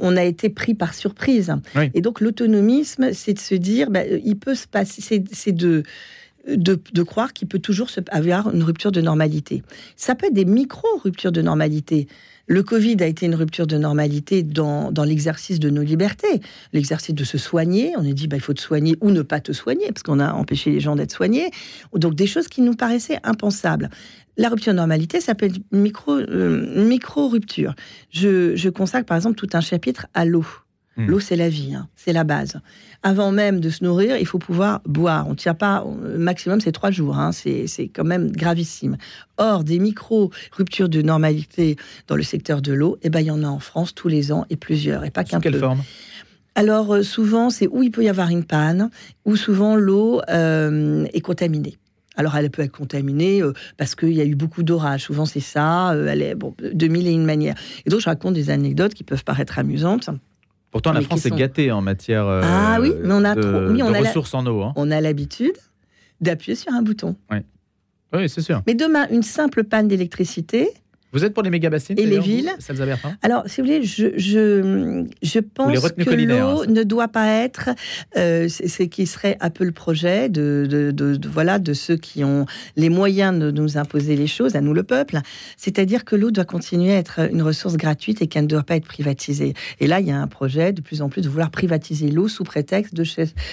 on, 0.00 0.16
a 0.16 0.24
été 0.24 0.48
pris 0.48 0.74
par 0.74 0.94
surprise. 0.94 1.52
Et 1.94 2.00
donc 2.00 2.20
l'autonomisme, 2.20 3.12
c'est 3.12 3.34
de 3.34 3.38
se 3.38 3.54
dire, 3.54 3.90
bah, 3.90 4.04
il 4.06 4.36
peut 4.36 4.54
se 4.54 4.66
passer, 4.66 5.02
c'est 5.32 5.52
de 5.52 5.82
de, 6.48 7.02
croire 7.02 7.32
qu'il 7.32 7.48
peut 7.48 7.58
toujours 7.58 7.90
se, 7.90 8.00
avoir 8.10 8.52
une 8.54 8.62
rupture 8.62 8.92
de 8.92 9.00
normalité. 9.00 9.62
Ça 9.96 10.14
peut 10.14 10.26
être 10.26 10.34
des 10.34 10.44
micro-ruptures 10.44 11.32
de 11.32 11.42
normalité. 11.42 12.08
Le 12.50 12.64
Covid 12.64 12.96
a 12.98 13.06
été 13.06 13.26
une 13.26 13.36
rupture 13.36 13.68
de 13.68 13.78
normalité 13.78 14.42
dans, 14.42 14.90
l'exercice 15.04 15.60
de 15.60 15.70
nos 15.70 15.82
libertés, 15.82 16.40
l'exercice 16.72 17.14
de 17.14 17.22
se 17.22 17.38
soigner. 17.38 17.92
On 17.96 18.00
a 18.00 18.12
dit, 18.12 18.26
bah, 18.26 18.36
il 18.36 18.42
faut 18.42 18.54
te 18.54 18.60
soigner 18.60 18.96
ou 19.00 19.12
ne 19.12 19.22
pas 19.22 19.38
te 19.38 19.52
soigner, 19.52 19.86
parce 19.86 20.02
qu'on 20.02 20.18
a 20.18 20.32
empêché 20.32 20.72
les 20.72 20.80
gens 20.80 20.96
d'être 20.96 21.12
soignés. 21.12 21.52
Donc 21.94 22.16
des 22.16 22.26
choses 22.26 22.48
qui 22.48 22.62
nous 22.62 22.74
paraissaient 22.74 23.20
impensables. 23.22 23.88
La 24.36 24.48
rupture 24.48 24.72
de 24.72 24.78
normalité, 24.78 25.20
une 25.70 25.80
micro, 25.80 26.16
euh, 26.16 26.84
micro 26.88 27.28
rupture. 27.28 27.76
Je, 28.10 28.56
je 28.56 28.68
consacre 28.68 29.06
par 29.06 29.16
exemple 29.16 29.36
tout 29.36 29.50
un 29.52 29.60
chapitre 29.60 30.08
à 30.14 30.24
l'eau. 30.24 30.44
Hmm. 31.00 31.06
L'eau, 31.10 31.20
c'est 31.20 31.36
la 31.36 31.48
vie, 31.48 31.74
hein. 31.74 31.88
c'est 31.96 32.12
la 32.12 32.24
base. 32.24 32.60
Avant 33.02 33.32
même 33.32 33.60
de 33.60 33.70
se 33.70 33.82
nourrir, 33.82 34.18
il 34.18 34.26
faut 34.26 34.38
pouvoir 34.38 34.80
boire. 34.84 35.26
On 35.26 35.30
ne 35.30 35.36
tient 35.36 35.54
pas, 35.54 35.84
le 36.02 36.18
maximum, 36.18 36.60
c'est 36.60 36.72
trois 36.72 36.90
jours. 36.90 37.18
Hein. 37.18 37.32
C'est 37.32 37.90
quand 37.94 38.04
même 38.04 38.30
gravissime. 38.30 38.96
Or, 39.38 39.64
des 39.64 39.78
micro-ruptures 39.78 40.88
de 40.88 41.00
normalité 41.00 41.76
dans 42.08 42.16
le 42.16 42.22
secteur 42.22 42.60
de 42.60 42.72
l'eau, 42.72 42.98
eh 43.02 43.10
ben, 43.10 43.20
il 43.20 43.26
y 43.26 43.30
en 43.30 43.42
a 43.42 43.48
en 43.48 43.60
France 43.60 43.94
tous 43.94 44.08
les 44.08 44.32
ans 44.32 44.44
et 44.50 44.56
plusieurs, 44.56 45.04
et 45.04 45.10
pas 45.10 45.24
qu'un 45.24 45.40
peu. 45.40 45.50
quelle 45.50 45.58
forme? 45.58 45.82
Alors 46.54 46.94
euh, 46.94 47.02
souvent, 47.02 47.48
c'est 47.48 47.68
où 47.68 47.82
il 47.82 47.90
peut 47.90 48.02
y 48.02 48.08
avoir 48.08 48.28
une 48.28 48.44
panne, 48.44 48.90
ou 49.24 49.36
souvent 49.36 49.76
l'eau 49.76 50.20
euh, 50.28 51.06
est 51.12 51.20
contaminée. 51.20 51.78
Alors, 52.16 52.36
elle 52.36 52.50
peut 52.50 52.62
être 52.62 52.76
contaminée 52.76 53.40
euh, 53.40 53.54
parce 53.78 53.94
qu'il 53.94 54.12
y 54.12 54.20
a 54.20 54.24
eu 54.24 54.34
beaucoup 54.34 54.62
d'orages. 54.62 55.04
Souvent, 55.04 55.24
c'est 55.24 55.40
ça. 55.40 55.94
elle 55.94 56.20
est 56.20 56.34
bon, 56.34 56.54
de 56.60 56.88
mille 56.88 57.06
et 57.06 57.12
une 57.12 57.24
manières. 57.24 57.54
Et 57.86 57.90
donc, 57.90 58.00
je 58.00 58.06
raconte 58.06 58.34
des 58.34 58.50
anecdotes 58.50 58.92
qui 58.92 59.04
peuvent 59.04 59.24
paraître 59.24 59.58
amusantes. 59.58 60.10
Pourtant, 60.70 60.92
la 60.92 61.00
France 61.00 61.26
est 61.26 61.30
gâtée 61.30 61.72
en 61.72 61.82
matière 61.82 62.26
euh, 62.26 62.42
ah, 62.44 62.78
oui, 62.80 62.92
mais 63.02 63.12
on 63.12 63.24
a 63.24 63.34
de, 63.34 63.40
trop, 63.40 63.72
oui, 63.72 63.82
on 63.82 63.92
a 63.92 63.98
ressources 64.00 64.34
en 64.34 64.46
eau. 64.46 64.62
Hein. 64.62 64.72
On 64.76 64.90
a 64.90 65.00
l'habitude 65.00 65.56
d'appuyer 66.20 66.54
sur 66.54 66.72
un 66.72 66.82
bouton. 66.82 67.16
Oui, 67.30 67.38
oui 68.14 68.28
c'est 68.28 68.42
sûr. 68.42 68.62
Mais 68.66 68.74
demain, 68.74 69.08
une 69.10 69.22
simple 69.22 69.64
panne 69.64 69.88
d'électricité, 69.88 70.70
vous 71.12 71.24
êtes 71.24 71.34
pour 71.34 71.42
les 71.42 71.50
méga-bassines 71.50 71.98
Et 71.98 72.06
les 72.06 72.20
villes 72.20 72.50
Alors, 73.22 73.42
si 73.46 73.60
vous 73.60 73.66
voulez, 73.66 73.82
je, 73.82 74.08
je, 74.16 75.04
je 75.22 75.38
pense 75.40 75.76
que 75.90 76.10
l'eau 76.10 76.66
ne 76.66 76.82
doit 76.84 77.08
pas 77.08 77.26
être 77.26 77.70
euh, 78.16 78.48
ce 78.48 78.82
qui 78.84 79.06
serait 79.06 79.36
un 79.40 79.50
peu 79.50 79.64
le 79.64 79.72
projet 79.72 80.28
de, 80.28 80.66
de, 80.68 80.90
de, 80.92 81.28
voilà, 81.28 81.58
de 81.58 81.72
ceux 81.72 81.96
qui 81.96 82.22
ont 82.22 82.46
les 82.76 82.88
moyens 82.90 83.38
de 83.38 83.50
nous 83.50 83.76
imposer 83.76 84.14
les 84.14 84.28
choses, 84.28 84.54
à 84.54 84.60
nous 84.60 84.74
le 84.74 84.84
peuple. 84.84 85.18
C'est-à-dire 85.56 86.04
que 86.04 86.14
l'eau 86.14 86.30
doit 86.30 86.44
continuer 86.44 86.92
à 86.92 86.98
être 86.98 87.20
une 87.32 87.42
ressource 87.42 87.76
gratuite 87.76 88.22
et 88.22 88.28
qu'elle 88.28 88.44
ne 88.44 88.48
doit 88.48 88.62
pas 88.62 88.76
être 88.76 88.86
privatisée. 88.86 89.54
Et 89.80 89.86
là, 89.86 90.00
il 90.00 90.06
y 90.06 90.12
a 90.12 90.18
un 90.20 90.28
projet 90.28 90.72
de 90.72 90.80
plus 90.80 91.02
en 91.02 91.08
plus 91.08 91.22
de 91.22 91.28
vouloir 91.28 91.50
privatiser 91.50 92.10
l'eau 92.10 92.28
sous 92.28 92.44
prétexte 92.44 92.94
de 92.94 93.04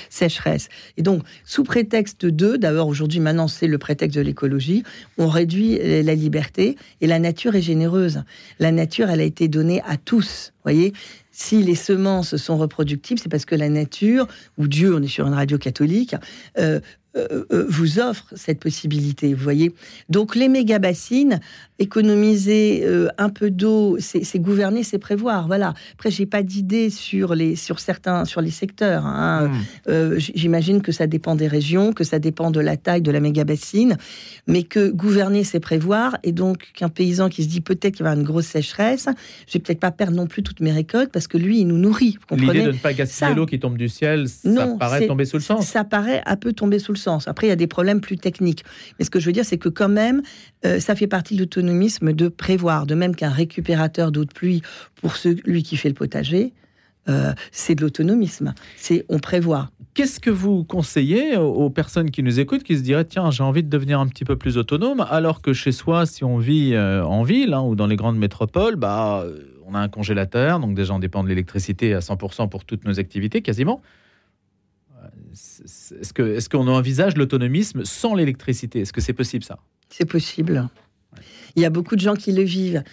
sécheresse. 0.09 0.69
Et 0.97 1.01
donc, 1.01 1.23
sous 1.43 1.63
prétexte 1.63 2.25
de, 2.25 2.55
d'abord 2.55 2.87
aujourd'hui, 2.87 3.19
maintenant, 3.19 3.47
c'est 3.47 3.67
le 3.67 3.77
prétexte 3.77 4.15
de 4.15 4.21
l'écologie, 4.21 4.83
on 5.17 5.27
réduit 5.27 5.79
la 6.03 6.15
liberté 6.15 6.77
et 7.01 7.07
la 7.07 7.19
nature 7.19 7.46
est 7.55 7.61
généreuse. 7.61 8.23
La 8.59 8.71
nature, 8.71 9.09
elle 9.09 9.21
a 9.21 9.23
été 9.23 9.47
donnée 9.47 9.81
à 9.87 9.97
tous. 9.97 10.53
Voyez, 10.63 10.93
si 11.31 11.61
les 11.61 11.75
semences 11.75 12.35
sont 12.37 12.57
reproductibles, 12.57 13.19
c'est 13.19 13.29
parce 13.29 13.45
que 13.45 13.55
la 13.55 13.69
nature, 13.69 14.27
ou 14.57 14.67
Dieu, 14.67 14.95
on 14.95 15.01
est 15.01 15.07
sur 15.07 15.27
une 15.27 15.33
radio 15.33 15.57
catholique, 15.57 16.15
euh, 16.57 16.79
vous 17.69 18.00
offre 18.00 18.25
cette 18.36 18.59
possibilité, 18.59 19.33
vous 19.33 19.43
voyez. 19.43 19.74
Donc 20.09 20.36
les 20.36 20.47
méga 20.47 20.79
bassines, 20.79 21.39
économiser 21.79 22.81
euh, 22.83 23.07
un 23.17 23.29
peu 23.29 23.51
d'eau, 23.51 23.97
c'est 24.00 24.39
gouverner, 24.39 24.83
c'est 24.83 24.97
prévoir. 24.97 25.47
Voilà. 25.47 25.74
Après, 25.93 26.12
j'ai 26.12 26.25
pas 26.25 26.43
d'idée 26.43 26.89
sur 26.89 27.36
les 27.36 27.55
sur 27.55 27.79
certains 27.79 28.25
sur 28.25 28.41
les 28.41 28.51
secteurs. 28.51 29.05
Hein. 29.05 29.51
Hmm. 29.88 30.17
J'imagine 30.17 30.81
que 30.81 30.91
ça 30.91 31.07
dépend 31.07 31.36
des 31.36 31.47
régions, 31.47 31.93
que 31.93 32.03
ça 32.03 32.19
dépend 32.19 32.51
de 32.51 32.59
la 32.59 32.77
taille 32.77 33.01
de 33.01 33.12
la 33.12 33.19
méga 33.19 33.43
bassine, 33.43 33.97
mais 34.47 34.63
que 34.63 34.89
gouverner, 34.89 35.43
c'est 35.43 35.59
prévoir. 35.59 36.17
Et 36.24 36.31
donc 36.31 36.71
qu'un 36.74 36.89
paysan 36.89 37.29
qui 37.29 37.43
se 37.43 37.50
dit 37.50 37.62
peut-être 37.62 37.95
qu'il 37.95 38.03
va 38.03 38.09
y 38.09 38.13
avoir 38.13 38.19
une 38.19 38.27
grosse 38.27 38.47
sécheresse, 38.47 39.07
je 39.47 39.53
vais 39.53 39.59
peut-être 39.59 39.79
pas 39.79 39.91
perdre 39.91 40.15
non 40.15 40.27
plus 40.27 40.43
toutes 40.43 40.59
mes 40.59 40.71
récoltes 40.71 41.12
parce 41.12 41.27
que 41.27 41.38
lui, 41.38 41.62
il 41.62 41.67
nous 41.67 41.77
nourrit. 41.77 42.17
L'idée 42.31 42.63
de 42.63 42.71
ne 42.71 42.77
pas 42.77 42.93
gaspiller 42.93 43.33
l'eau 43.33 43.45
qui 43.45 43.59
tombe 43.59 43.77
du 43.77 43.89
ciel, 43.89 44.27
ça 44.27 44.67
paraît 44.79 45.07
tomber 45.07 45.25
sous 45.25 45.38
le 45.38 45.43
sens. 45.43 45.67
Ça 45.67 45.83
paraît 45.83 46.21
un 46.25 46.36
peu 46.36 46.53
tomber 46.53 46.79
sous 46.79 46.91
le 46.91 46.97
Après, 47.27 47.47
il 47.47 47.49
y 47.49 47.53
a 47.53 47.57
des 47.57 47.67
problèmes 47.67 48.01
plus 48.01 48.17
techniques. 48.17 48.63
Mais 48.97 49.05
ce 49.05 49.09
que 49.09 49.19
je 49.19 49.25
veux 49.25 49.31
dire, 49.31 49.45
c'est 49.45 49.57
que 49.57 49.69
quand 49.69 49.89
même, 49.89 50.21
euh, 50.65 50.79
ça 50.79 50.95
fait 50.95 51.07
partie 51.07 51.35
de 51.35 51.39
l'autonomisme 51.39 52.13
de 52.13 52.27
prévoir, 52.27 52.85
de 52.85 52.95
même 52.95 53.15
qu'un 53.15 53.29
récupérateur 53.29 54.11
d'eau 54.11 54.25
de 54.25 54.33
pluie 54.33 54.61
pour 54.95 55.15
celui 55.15 55.63
qui 55.63 55.77
fait 55.77 55.89
le 55.89 55.95
potager, 55.95 56.53
euh, 57.09 57.33
c'est 57.51 57.75
de 57.75 57.81
l'autonomisme. 57.81 58.53
C'est 58.75 59.05
on 59.09 59.19
prévoit. 59.19 59.71
Qu'est-ce 59.93 60.19
que 60.19 60.29
vous 60.29 60.63
conseillez 60.63 61.37
aux 61.37 61.69
personnes 61.69 62.11
qui 62.11 62.21
nous 62.21 62.39
écoutent, 62.39 62.63
qui 62.63 62.77
se 62.77 62.83
diraient 62.83 63.05
tiens, 63.05 63.31
j'ai 63.31 63.43
envie 63.43 63.63
de 63.63 63.69
devenir 63.69 63.99
un 63.99 64.07
petit 64.07 64.25
peu 64.25 64.35
plus 64.35 64.57
autonome, 64.57 65.05
alors 65.09 65.41
que 65.41 65.53
chez 65.53 65.71
soi, 65.71 66.05
si 66.05 66.23
on 66.23 66.37
vit 66.37 66.73
euh, 66.75 67.03
en 67.03 67.23
ville 67.23 67.53
hein, 67.53 67.61
ou 67.61 67.75
dans 67.75 67.87
les 67.87 67.95
grandes 67.95 68.17
métropoles, 68.17 68.75
bah, 68.75 69.25
on 69.65 69.73
a 69.73 69.79
un 69.79 69.89
congélateur, 69.89 70.59
donc 70.59 70.75
déjà 70.75 70.93
on 70.93 70.99
dépend 70.99 71.23
de 71.23 71.29
l'électricité 71.29 71.93
à 71.93 71.99
100% 71.99 72.49
pour 72.49 72.63
toutes 72.63 72.85
nos 72.85 72.99
activités 72.99 73.41
quasiment. 73.41 73.81
Est-ce 75.31 76.13
qu'on 76.13 76.25
est 76.25 76.50
qu'on 76.50 76.67
envisage 76.67 77.17
l'autonomisme 77.17 77.84
sans 77.86 78.15
l'électricité? 78.15 78.81
Est-ce 78.81 78.93
que 78.93 79.01
c'est 79.01 79.13
possible 79.13 79.43
ça? 79.43 79.60
C'est 79.89 80.05
possible. 80.05 80.69
Il 81.55 81.62
y 81.62 81.65
a 81.65 81.69
beaucoup 81.69 81.96
de 81.96 82.01
gens 82.01 82.15
qui 82.15 82.31
le 82.31 82.43
vivent. 82.43 82.84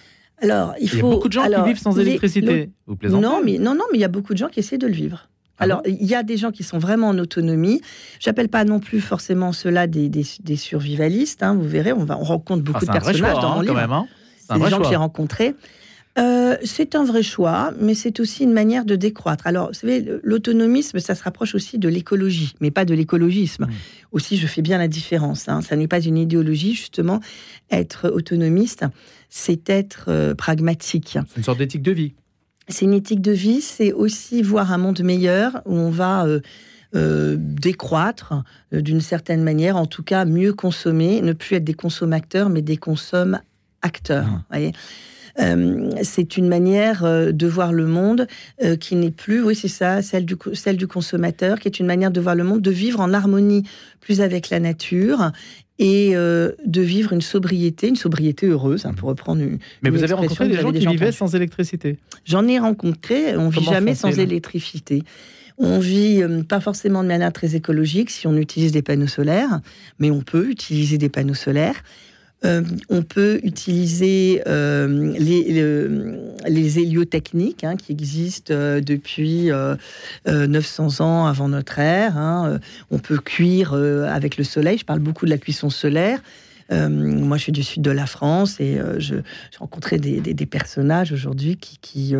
Alors, 0.41 0.73
il, 0.81 0.89
faut, 0.89 0.97
y 0.97 0.99
a 0.99 1.03
beaucoup 1.03 1.27
de 1.27 1.33
gens 1.33 1.45
qui 1.45 1.63
vivent 1.63 1.79
sans 1.79 1.97
électricité. 1.99 2.71
Vous 2.87 2.97
non, 3.09 3.41
mais 3.43 3.57
non, 3.57 3.73
non, 3.73 3.85
mais 3.91 3.97
il 3.97 4.01
y 4.01 4.05
a 4.05 4.09
beaucoup 4.09 4.33
de 4.33 4.37
gens 4.37 4.49
qui 4.49 4.59
essaient 4.59 4.77
de 4.77 4.87
le 4.87 4.93
vivre. 4.93 5.29
Ah 5.57 5.63
Alors, 5.63 5.81
il 5.85 6.05
y 6.05 6.15
a 6.15 6.23
des 6.23 6.35
gens 6.35 6.51
qui 6.51 6.63
sont 6.63 6.77
vraiment 6.77 7.07
en 7.07 7.17
autonomie. 7.17 7.81
J'appelle 8.19 8.49
pas 8.49 8.65
non 8.65 8.79
plus 8.79 8.99
forcément 8.99 9.53
ceux-là 9.53 9.87
des, 9.87 10.09
des, 10.09 10.55
survivalistes. 10.57 11.43
Hein, 11.43 11.55
vous 11.55 11.67
verrez, 11.67 11.93
on, 11.93 12.03
va, 12.03 12.17
on 12.17 12.23
rencontre 12.23 12.63
beaucoup 12.63 12.79
ah, 12.81 12.85
de 12.85 12.91
personnages 12.91 13.35
dans 13.35 13.55
mon 13.55 13.59
hein, 13.61 13.63
livre. 13.63 13.93
Hein. 13.93 14.07
C'est 14.37 14.59
des 14.59 14.69
gens 14.69 14.81
que 14.81 14.89
j'ai 14.89 14.97
rencontrés. 14.97 15.55
Euh, 16.17 16.55
c'est 16.63 16.95
un 16.95 17.03
vrai 17.03 17.23
choix, 17.23 17.73
mais 17.79 17.93
c'est 17.93 18.19
aussi 18.19 18.43
une 18.43 18.53
manière 18.53 18.85
de 18.85 18.95
décroître. 18.95 19.47
Alors, 19.47 19.67
vous 19.67 19.73
savez, 19.73 20.05
l'autonomisme, 20.23 20.99
ça 20.99 21.13
se 21.13 21.23
rapproche 21.23 21.55
aussi 21.55 21.77
de 21.77 21.89
l'écologie, 21.89 22.53
mais 22.61 22.71
pas 22.71 22.85
de 22.85 22.93
l'écologisme. 22.93 23.65
Mmh. 23.65 23.73
Aussi, 24.13 24.37
je 24.37 24.47
fais 24.47 24.61
bien 24.61 24.77
la 24.77 24.87
différence. 24.87 25.49
Hein. 25.49 25.61
Ça 25.61 25.75
n'est 25.75 25.89
pas 25.89 25.99
une 25.99 26.17
idéologie, 26.17 26.73
justement. 26.73 27.19
Être 27.69 28.09
autonomiste, 28.09 28.85
c'est 29.29 29.69
être 29.69 30.05
euh, 30.07 30.35
pragmatique. 30.35 31.17
C'est 31.27 31.37
une 31.37 31.43
sorte 31.43 31.57
d'éthique 31.57 31.81
de 31.83 31.91
vie. 31.91 32.13
C'est 32.69 32.85
une 32.85 32.93
éthique 32.93 33.21
de 33.21 33.33
vie, 33.33 33.61
c'est 33.61 33.91
aussi 33.91 34.41
voir 34.41 34.71
un 34.71 34.77
monde 34.77 35.01
meilleur 35.01 35.61
où 35.65 35.75
on 35.75 35.91
va 35.91 36.25
euh, 36.95 37.37
décroître 37.37 38.33
d'une 38.71 39.01
certaine 39.01 39.43
manière, 39.43 39.75
en 39.75 39.85
tout 39.85 40.01
cas 40.01 40.25
mieux 40.25 40.51
consommer, 40.51 41.21
ne 41.21 41.33
plus 41.33 41.57
être 41.57 41.63
des 41.63 41.75
consommateurs, 41.75 42.49
mais 42.49 42.63
des 42.63 42.77
consommateurs. 42.77 43.43
acteurs 43.83 44.25
mmh. 44.25 44.43
Voyez 44.49 44.73
euh, 45.39 45.89
c'est 46.03 46.37
une 46.37 46.47
manière 46.47 47.03
euh, 47.03 47.31
de 47.31 47.47
voir 47.47 47.73
le 47.73 47.85
monde 47.85 48.27
euh, 48.63 48.75
qui 48.75 48.95
n'est 48.95 49.11
plus, 49.11 49.43
oui, 49.43 49.55
c'est 49.55 49.67
ça, 49.67 50.01
celle 50.01 50.25
du, 50.25 50.35
celle 50.53 50.77
du 50.77 50.87
consommateur, 50.87 51.59
qui 51.59 51.67
est 51.67 51.79
une 51.79 51.85
manière 51.85 52.11
de 52.11 52.21
voir 52.21 52.35
le 52.35 52.43
monde, 52.43 52.61
de 52.61 52.71
vivre 52.71 52.99
en 52.99 53.13
harmonie 53.13 53.63
plus 53.99 54.21
avec 54.21 54.49
la 54.49 54.59
nature 54.59 55.31
et 55.77 56.13
de 56.13 56.81
vivre 56.81 57.11
une 57.11 57.19
sobriété, 57.19 57.89
une 57.89 57.97
sobriété 57.97 58.47
heureuse, 58.47 58.85
hein, 58.85 58.93
pour 58.95 59.09
reprendre 59.09 59.41
une. 59.41 59.57
Mais 59.81 59.89
vous 59.89 60.05
avez 60.05 60.13
rencontré 60.13 60.47
des 60.47 60.55
gens 60.55 60.71
qui 60.71 60.87
vivaient 60.87 61.11
sans 61.11 61.35
électricité? 61.35 61.97
J'en 62.23 62.47
ai 62.47 62.59
rencontré, 62.59 63.35
on 63.35 63.49
vit 63.49 63.65
jamais 63.65 63.93
sans 63.93 64.17
électricité. 64.17 65.03
On 65.57 65.79
vit 65.79 66.23
pas 66.47 66.61
forcément 66.61 67.03
de 67.03 67.09
manière 67.09 67.33
très 67.33 67.55
écologique 67.55 68.09
si 68.09 68.25
on 68.25 68.37
utilise 68.37 68.71
des 68.71 68.83
panneaux 68.83 69.07
solaires, 69.07 69.59
mais 69.99 70.11
on 70.11 70.21
peut 70.21 70.49
utiliser 70.49 70.97
des 70.97 71.09
panneaux 71.09 71.33
solaires. 71.33 71.83
Euh, 72.43 72.61
on 72.89 73.01
peut 73.01 73.39
utiliser 73.43 74.43
euh, 74.45 75.13
les, 75.17 76.79
héliotechniques 76.79 77.63
hein, 77.63 77.75
qui 77.75 77.93
existent 77.93 78.53
euh, 78.53 78.81
depuis 78.81 79.49
900 80.27 81.01
ans 81.01 81.25
avant 81.25 81.47
notre 81.47 81.79
ère. 81.79 82.17
Hein. 82.17 82.59
On 82.91 82.99
peut 82.99 83.17
cuire 83.17 83.73
avec 83.73 84.37
le 84.37 84.43
soleil. 84.43 84.77
Je 84.77 84.85
parle 84.85 84.99
beaucoup 84.99 85.25
de 85.25 85.31
la 85.31 85.37
cuisson 85.37 85.69
solaire. 85.69 86.19
Moi, 86.71 87.37
je 87.37 87.43
suis 87.43 87.51
du 87.51 87.63
sud 87.63 87.81
de 87.81 87.91
la 87.91 88.05
France 88.05 88.59
et 88.59 88.79
je 88.97 89.15
j'ai 89.15 89.57
rencontré 89.59 89.97
des, 89.97 90.45
personnages 90.45 91.11
aujourd'hui 91.11 91.57
qui 91.57 91.77
qui 91.79 92.15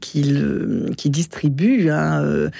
qui, 0.00 1.10
distribuent 1.10 1.90
hein, 1.90 2.50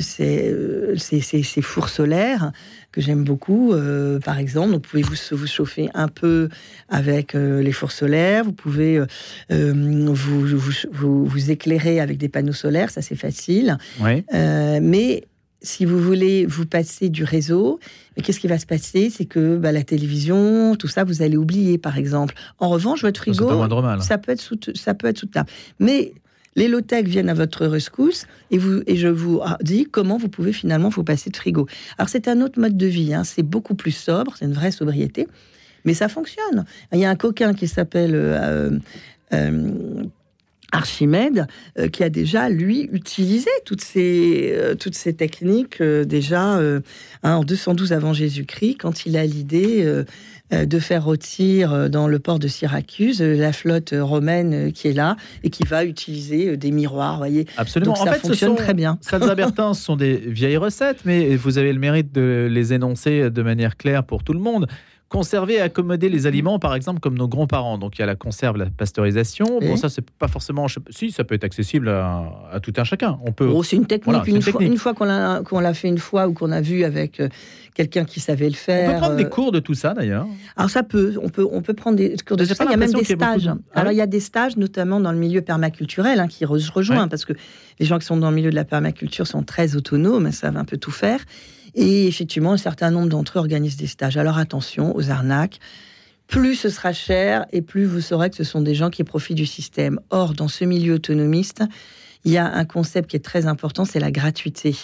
ces, 0.00 1.62
fours 1.62 1.88
solaires 1.88 2.52
que 2.92 3.00
j'aime 3.00 3.24
beaucoup, 3.24 3.72
euh, 3.72 4.18
par 4.18 4.38
exemple. 4.38 4.72
vous 4.72 4.80
pouvez 4.80 5.02
vous, 5.02 5.14
vous, 5.32 5.46
chauffer 5.46 5.88
un 5.94 6.08
peu 6.08 6.48
avec 6.88 7.34
euh, 7.34 7.62
les 7.62 7.72
fours 7.72 7.92
solaires. 7.92 8.44
Vous 8.44 8.52
pouvez 8.52 8.98
euh, 8.98 9.06
vous, 9.50 10.46
vous, 10.46 11.26
vous, 11.26 11.50
éclairer 11.50 12.00
avec 12.00 12.18
des 12.18 12.28
panneaux 12.28 12.52
solaires. 12.52 12.90
Ça, 12.90 13.02
c'est 13.02 13.16
facile. 13.16 13.78
mais 14.00 15.24
si 15.60 15.84
vous 15.84 15.98
voulez 15.98 16.46
vous 16.46 16.66
passer 16.66 17.08
du 17.08 17.24
réseau, 17.24 17.80
qu'est-ce 18.22 18.40
qui 18.40 18.46
va 18.46 18.58
se 18.58 18.66
passer? 18.66 19.10
C'est 19.10 19.24
que 19.24 19.56
bah, 19.56 19.72
la 19.72 19.82
télévision, 19.82 20.76
tout 20.76 20.88
ça, 20.88 21.04
vous 21.04 21.22
allez 21.22 21.36
oublier, 21.36 21.78
par 21.78 21.98
exemple. 21.98 22.34
En 22.58 22.68
revanche, 22.68 23.02
votre 23.02 23.20
frigo, 23.20 23.48
ça, 24.00 24.18
peut 24.18 24.32
être 24.32 24.54
ça 24.74 24.94
peut 24.94 25.08
être 25.08 25.18
soutenable. 25.18 25.50
Mais 25.80 26.12
les 26.58 26.68
low-tech 26.68 27.04
viennent 27.04 27.28
à 27.28 27.34
votre 27.34 27.66
rescousse 27.66 28.26
et, 28.50 28.58
vous, 28.58 28.82
et 28.86 28.96
je 28.96 29.08
vous 29.08 29.40
dis 29.62 29.86
comment 29.90 30.16
vous 30.16 30.28
pouvez 30.28 30.52
finalement 30.52 30.88
vous 30.88 31.04
passer 31.04 31.30
de 31.30 31.36
frigo. 31.36 31.66
Alors 31.98 32.08
c'est 32.08 32.28
un 32.28 32.40
autre 32.40 32.60
mode 32.60 32.76
de 32.76 32.86
vie, 32.86 33.14
hein. 33.14 33.24
c'est 33.24 33.44
beaucoup 33.44 33.74
plus 33.74 33.92
sobre, 33.92 34.34
c'est 34.36 34.44
une 34.44 34.52
vraie 34.52 34.72
sobriété, 34.72 35.28
mais 35.84 35.94
ça 35.94 36.08
fonctionne. 36.08 36.64
Il 36.92 36.98
y 36.98 37.04
a 37.04 37.10
un 37.10 37.16
coquin 37.16 37.54
qui 37.54 37.68
s'appelle 37.68 38.12
euh, 38.14 38.70
euh, 39.32 40.02
Archimède, 40.72 41.46
euh, 41.78 41.88
qui 41.88 42.04
a 42.04 42.10
déjà, 42.10 42.48
lui, 42.48 42.88
utilisé 42.92 43.50
toutes 43.64 43.80
ces, 43.80 44.54
toutes 44.78 44.94
ces 44.94 45.14
techniques 45.14 45.82
déjà 45.82 46.58
hein, 46.58 46.82
en 47.22 47.44
212 47.44 47.92
avant 47.92 48.12
Jésus-Christ, 48.12 48.76
quand 48.78 49.06
il 49.06 49.16
a 49.16 49.24
l'idée 49.24 50.04
euh, 50.54 50.64
de 50.64 50.78
faire 50.78 51.04
rôtir 51.04 51.74
euh, 51.74 51.88
dans 51.88 52.08
le 52.08 52.18
port 52.18 52.38
de 52.38 52.48
Syracuse 52.48 53.20
euh, 53.20 53.36
la 53.36 53.52
flotte 53.52 53.92
romaine 53.94 54.72
qui 54.72 54.88
est 54.88 54.94
là 54.94 55.18
et 55.44 55.50
qui 55.50 55.62
va 55.64 55.84
utiliser 55.84 56.56
des 56.56 56.70
miroirs. 56.70 57.18
Voyez. 57.18 57.46
Absolument. 57.58 57.94
ça 57.94 58.14
fonctionne 58.14 58.56
très 58.56 58.72
bien. 58.72 58.96
Salsa 59.02 59.34
Bertin, 59.34 59.74
ce 59.74 59.82
sont 59.82 59.96
des 59.96 60.16
vieilles 60.16 60.56
recettes, 60.56 61.00
mais 61.04 61.36
vous 61.36 61.58
avez 61.58 61.70
le 61.70 61.78
mérite 61.78 62.12
de 62.12 62.48
les 62.50 62.72
énoncer 62.72 63.30
de 63.30 63.42
manière 63.42 63.76
claire 63.76 64.04
pour 64.04 64.24
tout 64.24 64.32
le 64.32 64.40
monde 64.40 64.66
conserver 65.08 65.54
et 65.54 65.60
accommoder 65.60 66.08
les 66.08 66.26
aliments, 66.26 66.58
par 66.58 66.74
exemple, 66.74 67.00
comme 67.00 67.16
nos 67.16 67.28
grands-parents. 67.28 67.78
Donc 67.78 67.96
il 67.96 68.00
y 68.00 68.02
a 68.02 68.06
la 68.06 68.14
conserve, 68.14 68.58
la 68.58 68.66
pasteurisation. 68.66 69.58
Bon, 69.60 69.76
ça, 69.76 69.88
c'est 69.88 70.08
pas 70.10 70.28
forcément. 70.28 70.66
Si, 70.90 71.10
ça 71.10 71.24
peut 71.24 71.34
être 71.34 71.44
accessible 71.44 71.88
à, 71.88 72.60
tout 72.62 72.72
un 72.76 72.84
chacun. 72.84 73.18
On 73.24 73.32
peut. 73.32 73.50
Oh, 73.52 73.62
c'est 73.62 73.76
une 73.76 73.86
technique. 73.86 74.26
une, 74.26 74.42
Fois, 74.42 74.62
une, 74.62 74.76
Fois, 74.76 74.94
qu'on 74.94 75.60
l'a 75.60 75.74
fait 75.74 75.88
une 75.88 75.98
fois 75.98 76.28
ou 76.28 76.34
qu'on 76.34 76.52
a 76.52 76.60
vu 76.60 76.84
avec 76.84 77.20
euh, 77.20 77.28
quelqu'un 77.74 78.04
qui 78.04 78.20
savait 78.20 78.48
le 78.48 78.54
faire. 78.54 78.90
On 78.90 78.92
peut 78.92 78.98
prendre 78.98 79.16
des 79.16 79.24
euh, 79.24 79.28
cours 79.28 79.52
de 79.52 79.60
tout 79.60 79.74
ça, 79.74 79.94
d'ailleurs. 79.94 80.26
Alors 80.56 80.70
ça 80.70 80.82
peut. 80.82 81.14
On 81.22 81.30
peut, 81.30 81.46
on 81.50 81.62
peut 81.62 81.74
prendre 81.74 81.96
des 81.96 82.14
cours 82.26 82.36
de 82.36 82.44
tout 82.44 82.54
ça. 82.54 82.64
Il 82.64 82.70
y 82.70 82.74
a 82.74 82.76
même 82.76 82.92
des 82.92 83.04
stages. 83.04 83.48
Ah 83.48 83.80
Alors 83.80 83.92
il 83.92 83.96
y 83.96 84.02
a 84.02 84.06
des 84.06 84.20
stages, 84.20 84.56
notamment 84.56 85.00
dans 85.00 85.12
le 85.12 85.18
milieu 85.18 85.40
permaculturel, 85.40 86.20
hein, 86.20 86.28
qui 86.28 86.44
rejoint 86.44 87.08
parce 87.08 87.24
que 87.24 87.32
les 87.80 87.86
gens 87.86 87.98
qui 87.98 88.06
sont 88.06 88.16
dans 88.16 88.30
le 88.30 88.36
milieu 88.36 88.50
de 88.50 88.56
la 88.56 88.64
permaculture 88.64 89.26
sont 89.26 89.42
très 89.42 89.76
autonomes, 89.76 90.32
savent 90.32 90.56
un 90.56 90.64
peu 90.64 90.76
tout 90.76 90.90
faire. 90.90 91.20
Et 91.80 92.08
effectivement, 92.08 92.52
un 92.52 92.58
certain 92.58 92.90
nombre 92.90 93.08
d'entre 93.08 93.38
eux 93.38 93.40
organisent 93.40 93.76
des 93.76 93.86
stages. 93.86 94.16
Alors 94.16 94.36
attention 94.36 94.96
aux 94.96 95.10
arnaques. 95.10 95.60
Plus 96.26 96.56
ce 96.56 96.70
sera 96.70 96.92
cher 96.92 97.46
et 97.52 97.62
plus 97.62 97.84
vous 97.84 98.00
saurez 98.00 98.30
que 98.30 98.36
ce 98.36 98.42
sont 98.42 98.60
des 98.60 98.74
gens 98.74 98.90
qui 98.90 99.04
profitent 99.04 99.36
du 99.36 99.46
système. 99.46 100.00
Or, 100.10 100.34
dans 100.34 100.48
ce 100.48 100.64
milieu 100.64 100.94
autonomiste, 100.94 101.62
il 102.24 102.32
y 102.32 102.36
a 102.36 102.52
un 102.52 102.64
concept 102.64 103.10
qui 103.10 103.16
est 103.16 103.24
très 103.24 103.46
important, 103.46 103.84
c'est 103.84 104.00
la 104.00 104.10
gratuité. 104.10 104.74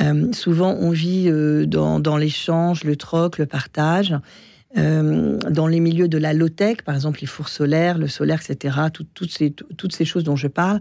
Euh, 0.00 0.32
souvent, 0.32 0.76
on 0.80 0.90
vit 0.90 1.28
euh, 1.28 1.66
dans, 1.66 2.16
l'échange, 2.16 2.82
le 2.82 2.96
troc, 2.96 3.38
le 3.38 3.46
partage. 3.46 4.16
Euh, 4.76 5.38
dans 5.48 5.68
les 5.68 5.78
milieux 5.78 6.08
de 6.08 6.18
la 6.18 6.34
low-tech, 6.34 6.78
par 6.84 6.96
exemple 6.96 7.20
les 7.20 7.28
fours 7.28 7.48
solaires, 7.48 7.96
le 7.96 8.08
solaire, 8.08 8.40
etc., 8.42 8.76
toutes, 8.92 9.30
ces, 9.30 9.52
toutes 9.52 9.94
ces 9.94 10.04
choses 10.04 10.24
dont 10.24 10.36
je 10.36 10.48
parle, 10.48 10.80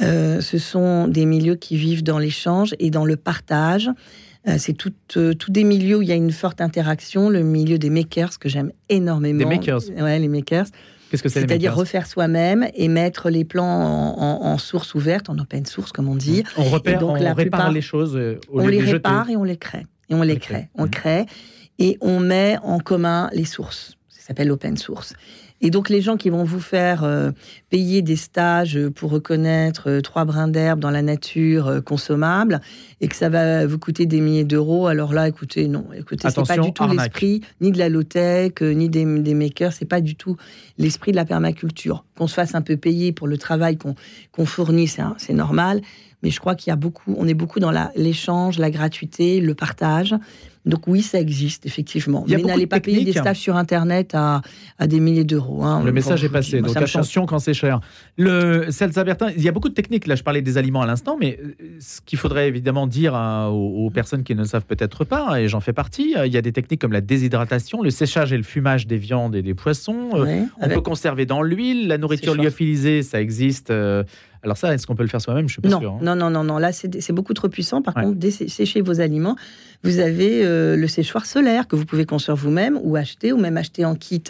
ce 0.00 0.58
sont 0.58 1.08
des 1.08 1.26
milieux 1.26 1.56
qui 1.56 1.76
vivent 1.76 2.04
dans 2.04 2.18
l'échange 2.18 2.76
et 2.78 2.90
dans 2.90 3.04
le 3.04 3.16
partage. 3.16 3.90
Euh, 4.46 4.56
c'est 4.58 4.76
euh, 5.16 5.34
tout, 5.34 5.50
des 5.50 5.64
milieux 5.64 5.96
où 5.96 6.02
il 6.02 6.08
y 6.08 6.12
a 6.12 6.16
une 6.16 6.30
forte 6.30 6.60
interaction. 6.60 7.28
Le 7.28 7.42
milieu 7.42 7.78
des 7.78 7.90
makers, 7.90 8.38
que 8.38 8.48
j'aime 8.48 8.72
énormément. 8.88 9.38
Les 9.40 9.56
makers 9.56 9.80
Ouais, 9.98 10.18
les 10.18 10.28
makers. 10.28 10.66
Qu'est-ce 11.10 11.22
que 11.22 11.28
c'est 11.28 11.40
C'est-à-dire 11.40 11.74
refaire 11.74 12.06
soi-même 12.06 12.68
et 12.74 12.88
mettre 12.88 13.30
les 13.30 13.44
plans 13.44 13.64
en, 13.64 14.58
source 14.58 14.94
ouverte, 14.94 15.30
en 15.30 15.38
open 15.38 15.64
source, 15.64 15.90
comme 15.90 16.08
on 16.08 16.16
dit. 16.16 16.44
On 16.56 16.64
repère, 16.64 16.98
donc, 16.98 17.16
on 17.18 17.34
répare 17.34 17.72
les 17.72 17.80
choses 17.80 18.14
euh, 18.14 18.38
On 18.52 18.66
les 18.66 18.80
répare 18.80 19.30
et 19.30 19.36
on 19.36 19.44
les 19.44 19.56
crée. 19.56 19.86
Et 20.10 20.14
on 20.14 20.22
les 20.22 20.38
crée. 20.38 20.68
On 20.74 20.86
crée 20.86 21.26
et 21.78 21.96
on 22.00 22.20
met 22.20 22.58
en 22.62 22.78
commun 22.78 23.30
les 23.32 23.44
sources. 23.44 23.96
Ça 24.08 24.28
s'appelle 24.28 24.48
l'open 24.48 24.76
source. 24.76 25.14
Et 25.60 25.70
donc 25.70 25.88
les 25.88 26.00
gens 26.00 26.16
qui 26.16 26.30
vont 26.30 26.44
vous 26.44 26.60
faire 26.60 27.02
euh, 27.02 27.32
payer 27.68 28.00
des 28.00 28.16
stages 28.16 28.78
pour 28.94 29.10
reconnaître 29.10 29.88
euh, 29.90 30.00
trois 30.00 30.24
brins 30.24 30.46
d'herbe 30.46 30.78
dans 30.78 30.90
la 30.90 31.02
nature 31.02 31.66
euh, 31.66 31.80
consommable 31.80 32.60
et 33.00 33.08
que 33.08 33.16
ça 33.16 33.28
va 33.28 33.66
vous 33.66 33.78
coûter 33.78 34.06
des 34.06 34.20
milliers 34.20 34.44
d'euros, 34.44 34.86
alors 34.86 35.12
là, 35.12 35.26
écoutez, 35.26 35.66
non, 35.66 35.86
écoutez, 35.94 36.28
c'est 36.30 36.46
pas 36.46 36.58
du 36.58 36.72
tout 36.72 36.86
l'esprit 36.86 37.40
ni 37.60 37.72
de 37.72 37.78
la 37.78 37.88
low-tech, 37.88 38.60
ni 38.60 38.88
des, 38.88 39.04
des 39.04 39.34
makers, 39.34 39.72
c'est 39.72 39.84
pas 39.84 40.00
du 40.00 40.14
tout 40.14 40.36
l'esprit 40.78 41.10
de 41.10 41.16
la 41.16 41.24
permaculture. 41.24 42.04
Qu'on 42.16 42.28
se 42.28 42.34
fasse 42.34 42.54
un 42.54 42.62
peu 42.62 42.76
payer 42.76 43.12
pour 43.12 43.26
le 43.26 43.38
travail 43.38 43.78
qu'on 43.78 44.46
fournit, 44.46 44.88
c'est 44.88 45.32
normal, 45.32 45.80
mais 46.22 46.30
je 46.30 46.40
crois 46.40 46.54
qu'il 46.54 46.70
y 46.70 46.72
a 46.72 46.76
beaucoup, 46.76 47.14
on 47.16 47.26
est 47.28 47.34
beaucoup 47.34 47.60
dans 47.60 47.72
l'échange, 47.94 48.58
la 48.58 48.70
gratuité, 48.70 49.40
le 49.40 49.54
partage 49.54 50.14
Donc 50.68 50.86
oui, 50.86 51.02
ça 51.02 51.18
existe 51.18 51.66
effectivement. 51.66 52.24
Mais 52.28 52.36
n'allez 52.42 52.66
pas 52.66 52.78
payer 52.80 53.04
des 53.04 53.12
stages 53.12 53.38
sur 53.38 53.56
Internet 53.56 54.12
à, 54.14 54.42
à 54.78 54.86
des 54.86 55.00
milliers 55.00 55.24
d'euros. 55.24 55.64
hein. 55.64 55.82
Le 55.84 55.92
message 55.92 56.22
est 56.24 56.28
passé, 56.28 56.60
donc 56.60 56.76
attention 56.76 57.26
quand 57.26 57.38
c'est 57.38 57.54
cher. 57.54 57.80
Le 58.16 58.68
il 59.36 59.42
y 59.42 59.48
a 59.48 59.52
beaucoup 59.52 59.68
de 59.68 59.74
techniques. 59.74 60.06
Là, 60.06 60.14
je 60.14 60.22
parlais 60.22 60.42
des 60.42 60.58
aliments 60.58 60.82
à 60.82 60.86
l'instant, 60.86 61.16
mais 61.18 61.38
euh, 61.42 61.54
ce 61.80 62.00
qu'il 62.04 62.18
faudrait 62.18 62.48
évidemment 62.48 62.86
dire 62.86 63.14
à- 63.14 63.50
aux, 63.50 63.86
aux 63.86 63.90
personnes 63.90 64.22
qui 64.22 64.34
ne 64.34 64.44
savent 64.44 64.64
peut-être 64.66 65.04
pas, 65.04 65.40
et 65.40 65.48
j'en 65.48 65.60
fais 65.60 65.72
partie, 65.72 66.14
euh, 66.16 66.26
il 66.26 66.32
y 66.32 66.36
a 66.36 66.42
des 66.42 66.52
techniques 66.52 66.80
comme 66.80 66.92
la 66.92 67.00
déshydratation, 67.00 67.82
le 67.82 67.90
séchage 67.90 68.32
et 68.32 68.36
le 68.36 68.42
fumage 68.42 68.86
des 68.86 68.96
viandes 68.98 69.34
et 69.34 69.42
des 69.42 69.54
poissons. 69.54 70.10
Euh, 70.14 70.24
Ouais, 70.24 70.42
On 70.58 70.62
avec- 70.64 70.76
peut 70.76 70.82
conserver 70.82 71.26
dans 71.26 71.42
l'huile, 71.42 71.88
la 71.88 71.96
nourriture 71.98 72.34
lyophilisée, 72.34 73.02
ça 73.02 73.20
existe. 73.20 73.70
euh, 73.70 74.02
Alors 74.42 74.56
ça, 74.56 74.72
est-ce 74.74 74.86
qu'on 74.86 74.94
peut 74.94 75.02
le 75.02 75.08
faire 75.08 75.20
soi-même? 75.20 75.48
Je 75.48 75.54
suis 75.54 75.62
pas 75.62 75.68
Non, 75.68 75.80
sûr. 75.80 75.92
hein. 75.92 75.98
non, 76.02 76.14
non, 76.16 76.30
non, 76.30 76.44
non. 76.44 76.58
Là, 76.58 76.72
c'est 76.72 77.12
beaucoup 77.12 77.34
trop 77.34 77.48
puissant. 77.48 77.82
Par 77.82 77.96
Ouais. 77.96 78.04
contre, 78.04 78.30
sécher 78.30 78.80
vos 78.80 79.00
aliments, 79.00 79.36
vous 79.84 79.98
avez 79.98 80.44
euh, 80.44 80.76
le 80.76 80.86
séchoir 80.88 81.26
solaire 81.26 81.66
que 81.68 81.76
vous 81.76 81.84
pouvez 81.84 82.06
construire 82.06 82.36
vous-même 82.36 82.78
ou 82.82 82.96
acheter, 82.96 83.32
ou 83.32 83.36
même 83.36 83.56
acheter 83.56 83.84
en 83.84 83.94
kit. 83.94 84.22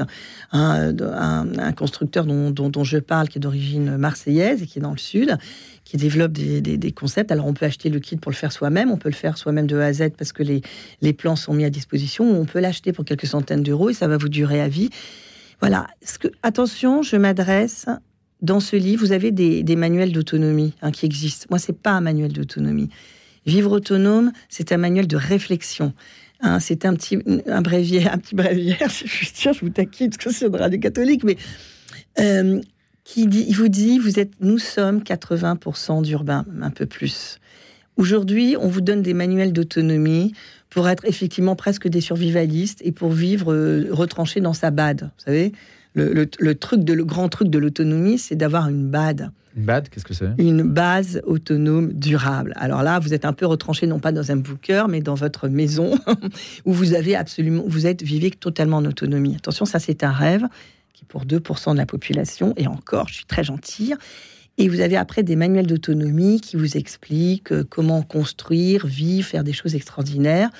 Un, 0.52 0.94
un- 1.00 1.58
un 1.58 1.72
constructeur 1.72 2.24
dont, 2.26 2.50
dont- 2.50 2.68
dont 2.70 2.84
je 2.84 2.98
parle, 2.98 3.28
qui 3.28 3.38
est 3.38 3.40
d'origine 3.40 3.96
marseillaise 3.96 4.62
et 4.62 4.66
qui 4.66 4.78
est 4.78 4.82
dans 4.82 4.92
le 4.92 4.98
sud, 4.98 5.36
qui 5.84 5.96
développe 5.96 6.32
des, 6.32 6.60
des- 6.60 6.76
des 6.76 6.92
concepts. 6.92 7.30
Alors, 7.32 7.46
on 7.46 7.54
peut 7.54 7.66
acheter 7.66 7.88
le 7.90 7.98
kit 8.00 8.16
pour 8.16 8.30
le 8.30 8.36
faire 8.36 8.52
soi-même. 8.52 8.90
On 8.90 8.96
peut 8.98 9.08
le 9.10 9.14
faire 9.14 9.36
soi-même 9.38 9.66
de 9.66 9.78
A 9.78 9.86
à 9.86 9.92
Z 9.92 10.10
parce 10.16 10.32
que 10.32 10.42
les, 10.42 10.62
les 11.02 11.12
plans 11.12 11.36
sont 11.36 11.52
mis 11.54 11.64
à 11.64 11.70
disposition. 11.70 12.30
Ou 12.30 12.34
on 12.40 12.44
peut 12.46 12.60
l'acheter 12.60 12.92
pour 12.92 13.04
quelques 13.04 13.26
centaines 13.26 13.62
d'euros 13.62 13.90
et 13.90 13.94
ça 13.94 14.08
va 14.08 14.16
vous 14.16 14.28
durer 14.28 14.60
à 14.60 14.68
vie. 14.68 14.90
Voilà. 15.60 15.86
Ce 16.04 16.18
que, 16.18 16.28
attention, 16.42 17.02
je 17.02 17.16
m'adresse 17.16 17.86
dans 18.40 18.60
ce 18.60 18.76
livre, 18.76 19.04
vous 19.04 19.12
avez 19.12 19.30
des, 19.32 19.76
manuels 19.76 20.12
d'autonomie 20.12 20.74
hein, 20.82 20.90
qui 20.90 21.06
existent. 21.06 21.46
Moi, 21.50 21.58
c'est 21.58 21.76
pas 21.76 21.92
un 21.92 22.00
manuel 22.00 22.32
d'autonomie. 22.32 22.88
Vivre 23.46 23.72
autonome, 23.72 24.32
c'est 24.48 24.72
un 24.72 24.76
manuel 24.76 25.06
de 25.06 25.16
réflexion. 25.16 25.92
Hein, 26.40 26.60
c'est 26.60 26.84
un 26.84 26.94
petit 26.94 27.18
un 27.46 27.62
bréviaire, 27.62 28.12
un 28.12 28.18
petit 28.18 28.34
bréviaire. 28.34 28.88
Je 28.88 29.08
suis 29.08 29.26
sûre, 29.26 29.52
je 29.52 29.60
vous 29.60 29.70
taquine 29.70 30.10
parce 30.10 30.18
que 30.18 30.32
c'est 30.32 30.46
une 30.46 30.54
radio 30.54 30.78
catholique, 30.78 31.24
mais 31.24 31.36
euh, 32.20 32.60
qui 33.02 33.22
il 33.22 33.54
vous 33.54 33.68
dit, 33.68 33.98
vous 33.98 34.20
êtes, 34.20 34.32
nous 34.40 34.58
sommes 34.58 35.00
80% 35.00 36.02
d'urbains, 36.02 36.44
un 36.60 36.70
peu 36.70 36.86
plus. 36.86 37.40
Aujourd'hui, 37.96 38.56
on 38.60 38.68
vous 38.68 38.80
donne 38.80 39.02
des 39.02 39.14
manuels 39.14 39.52
d'autonomie 39.52 40.32
pour 40.70 40.88
être 40.88 41.04
effectivement 41.06 41.56
presque 41.56 41.88
des 41.88 42.00
survivalistes 42.00 42.80
et 42.84 42.92
pour 42.92 43.10
vivre 43.10 43.52
euh, 43.52 43.88
retranché 43.90 44.40
dans 44.40 44.52
sa 44.52 44.70
bade. 44.70 45.10
Vous 45.18 45.24
savez, 45.24 45.52
le, 45.98 46.12
le- 46.14 46.30
le 46.38 46.54
truc 46.54 46.84
de, 46.84 46.92
le 46.94 47.04
grand 47.04 47.28
truc 47.28 47.48
de 47.48 47.58
l'autonomie, 47.58 48.18
c'est 48.18 48.36
d'avoir 48.36 48.68
une 48.68 48.88
bade, 48.88 49.30
Une 49.56 49.64
bad, 49.64 49.88
qu'est-ce 49.88 50.04
que 50.04 50.14
c'est? 50.14 50.30
Une 50.38 50.62
base 50.62 51.20
autonome 51.26 51.92
durable. 51.92 52.52
Alors 52.56 52.82
là, 52.82 52.98
vous 53.00 53.12
êtes 53.14 53.24
un 53.24 53.32
peu 53.32 53.44
retranché 53.46 53.86
non 53.86 53.98
pas 53.98 54.12
dans 54.12 54.30
un 54.30 54.36
bunker, 54.36 54.88
mais 54.88 55.00
dans 55.00 55.14
votre 55.14 55.48
maison 55.48 55.98
où 56.64 56.72
vous 56.72 56.94
avez 56.94 57.16
absolument, 57.16 57.64
vous 57.66 57.86
êtes 57.86 58.02
vivez 58.02 58.30
totalement 58.30 58.76
en 58.78 58.84
autonomie. 58.84 59.34
Attention, 59.36 59.64
ça 59.64 59.78
c'est 59.78 60.04
un 60.04 60.12
rêve 60.12 60.44
qui 60.94 61.04
est 61.04 61.08
pour 61.08 61.24
2% 61.26 61.72
de 61.72 61.76
la 61.78 61.86
population 61.86 62.54
et 62.56 62.66
encore, 62.66 63.08
je 63.08 63.14
suis 63.14 63.24
très 63.26 63.44
gentille. 63.44 63.94
Et 64.60 64.68
vous 64.68 64.80
avez 64.80 64.96
après 64.96 65.22
des 65.22 65.36
manuels 65.36 65.68
d'autonomie 65.68 66.40
qui 66.40 66.56
vous 66.56 66.76
expliquent 66.76 67.52
euh, 67.52 67.62
comment 67.68 68.02
construire, 68.02 68.86
vivre, 68.88 69.24
faire 69.28 69.44
des 69.44 69.52
choses 69.52 69.76
extraordinaires, 69.76 70.50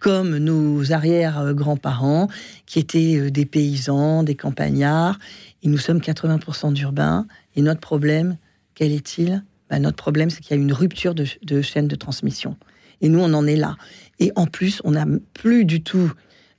comme 0.00 0.38
nos 0.38 0.92
arrière-grands-parents 0.92 2.28
qui 2.66 2.78
étaient 2.78 3.16
euh, 3.18 3.30
des 3.30 3.46
paysans, 3.46 4.22
des 4.22 4.34
campagnards. 4.34 5.18
Et 5.62 5.68
nous 5.68 5.78
sommes 5.78 5.98
80% 5.98 6.72
d'urbains. 6.72 7.26
Et 7.56 7.62
notre 7.62 7.80
problème, 7.80 8.36
quel 8.74 8.92
est-il? 8.92 9.42
Ben, 9.70 9.80
Notre 9.80 9.96
problème, 9.96 10.30
c'est 10.30 10.40
qu'il 10.40 10.56
y 10.56 10.58
a 10.58 10.62
une 10.62 10.72
rupture 10.72 11.14
de, 11.14 11.62
chaîne 11.62 11.88
de 11.88 11.96
transmission. 11.96 12.56
Et 13.00 13.08
nous, 13.08 13.20
on 13.20 13.32
en 13.34 13.46
est 13.46 13.56
là. 13.56 13.76
Et 14.18 14.32
en 14.36 14.46
plus, 14.46 14.80
on 14.84 14.92
n'a 14.92 15.06
plus 15.34 15.64
du 15.64 15.82
tout 15.82 16.12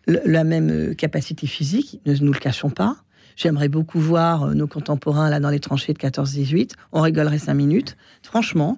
la 0.07 0.43
même 0.43 0.69
euh, 0.71 0.93
capacité 0.93 1.45
physique, 1.45 2.01
ne 2.05 2.15
nous 2.15 2.33
le 2.33 2.39
cachons 2.39 2.71
pas. 2.71 2.97
J'aimerais 3.35 3.69
beaucoup 3.69 3.99
voir 3.99 4.43
euh, 4.43 4.53
nos 4.53 4.67
contemporains 4.67 5.29
là 5.29 5.39
dans 5.39 5.49
les 5.49 5.59
tranchées 5.59 5.93
de 5.93 5.97
14-18. 5.97 6.71
On 6.91 7.01
rigolerait 7.01 7.39
cinq 7.39 7.53
minutes, 7.53 7.95
franchement. 8.21 8.77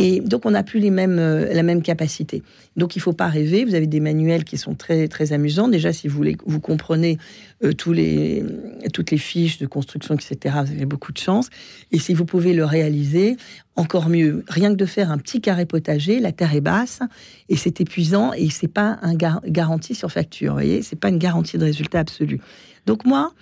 Et 0.00 0.20
donc, 0.20 0.46
on 0.46 0.52
n'a 0.52 0.62
plus 0.62 0.78
les 0.78 0.90
mêmes, 0.90 1.18
euh, 1.18 1.52
la 1.52 1.64
même 1.64 1.82
capacité. 1.82 2.44
Donc, 2.76 2.94
il 2.94 3.00
faut 3.00 3.12
pas 3.12 3.26
rêver. 3.26 3.64
Vous 3.64 3.74
avez 3.74 3.88
des 3.88 3.98
manuels 3.98 4.44
qui 4.44 4.56
sont 4.56 4.74
très, 4.76 5.08
très 5.08 5.32
amusants. 5.32 5.66
Déjà, 5.66 5.92
si 5.92 6.06
vous, 6.06 6.24
vous 6.46 6.60
comprenez 6.60 7.18
euh, 7.64 7.72
tous 7.72 7.92
les, 7.92 8.44
toutes 8.92 9.10
les 9.10 9.18
fiches 9.18 9.58
de 9.58 9.66
construction, 9.66 10.14
etc., 10.14 10.54
vous 10.64 10.72
avez 10.72 10.86
beaucoup 10.86 11.10
de 11.10 11.18
chance. 11.18 11.48
Et 11.90 11.98
si 11.98 12.14
vous 12.14 12.24
pouvez 12.24 12.52
le 12.52 12.64
réaliser, 12.64 13.36
encore 13.74 14.08
mieux. 14.08 14.44
Rien 14.48 14.70
que 14.70 14.76
de 14.76 14.86
faire 14.86 15.10
un 15.10 15.18
petit 15.18 15.40
carré 15.40 15.66
potager, 15.66 16.20
la 16.20 16.30
terre 16.30 16.54
est 16.54 16.60
basse 16.60 17.00
et 17.48 17.56
c'est 17.56 17.80
épuisant 17.80 18.32
et 18.32 18.50
c'est 18.50 18.68
pas 18.68 18.98
un 19.02 19.14
gar- 19.14 19.42
garantie 19.46 19.96
sur 19.96 20.12
facture. 20.12 20.52
Vous 20.52 20.58
voyez, 20.60 20.82
c'est 20.82 20.96
pas 20.96 21.08
une 21.08 21.18
garantie 21.18 21.58
de 21.58 21.64
résultat 21.64 21.98
absolu. 21.98 22.40
Donc 22.86 23.04
moi, 23.04 23.32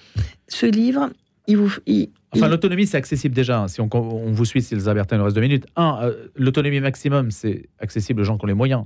ce 0.48 0.66
livre, 0.66 1.10
il 1.48 1.56
vous, 1.56 1.74
il- 1.86 2.10
Enfin, 2.32 2.48
l'autonomie, 2.48 2.86
c'est 2.86 2.96
accessible 2.98 3.34
déjà. 3.34 3.60
hein. 3.60 3.68
Si 3.68 3.80
on, 3.80 3.88
on 3.92 4.32
vous 4.32 4.44
suit, 4.44 4.60
Sylvia 4.62 4.92
Bertin, 4.92 5.16
il 5.16 5.18
nous 5.20 5.24
reste 5.24 5.36
deux 5.36 5.40
minutes. 5.42 5.66
Un, 5.76 5.98
euh, 6.02 6.26
l'autonomie 6.36 6.80
maximum, 6.80 7.30
c'est 7.30 7.68
accessible 7.78 8.20
aux 8.20 8.24
gens 8.24 8.36
qui 8.36 8.44
ont 8.44 8.48
les 8.48 8.54
moyens. 8.54 8.84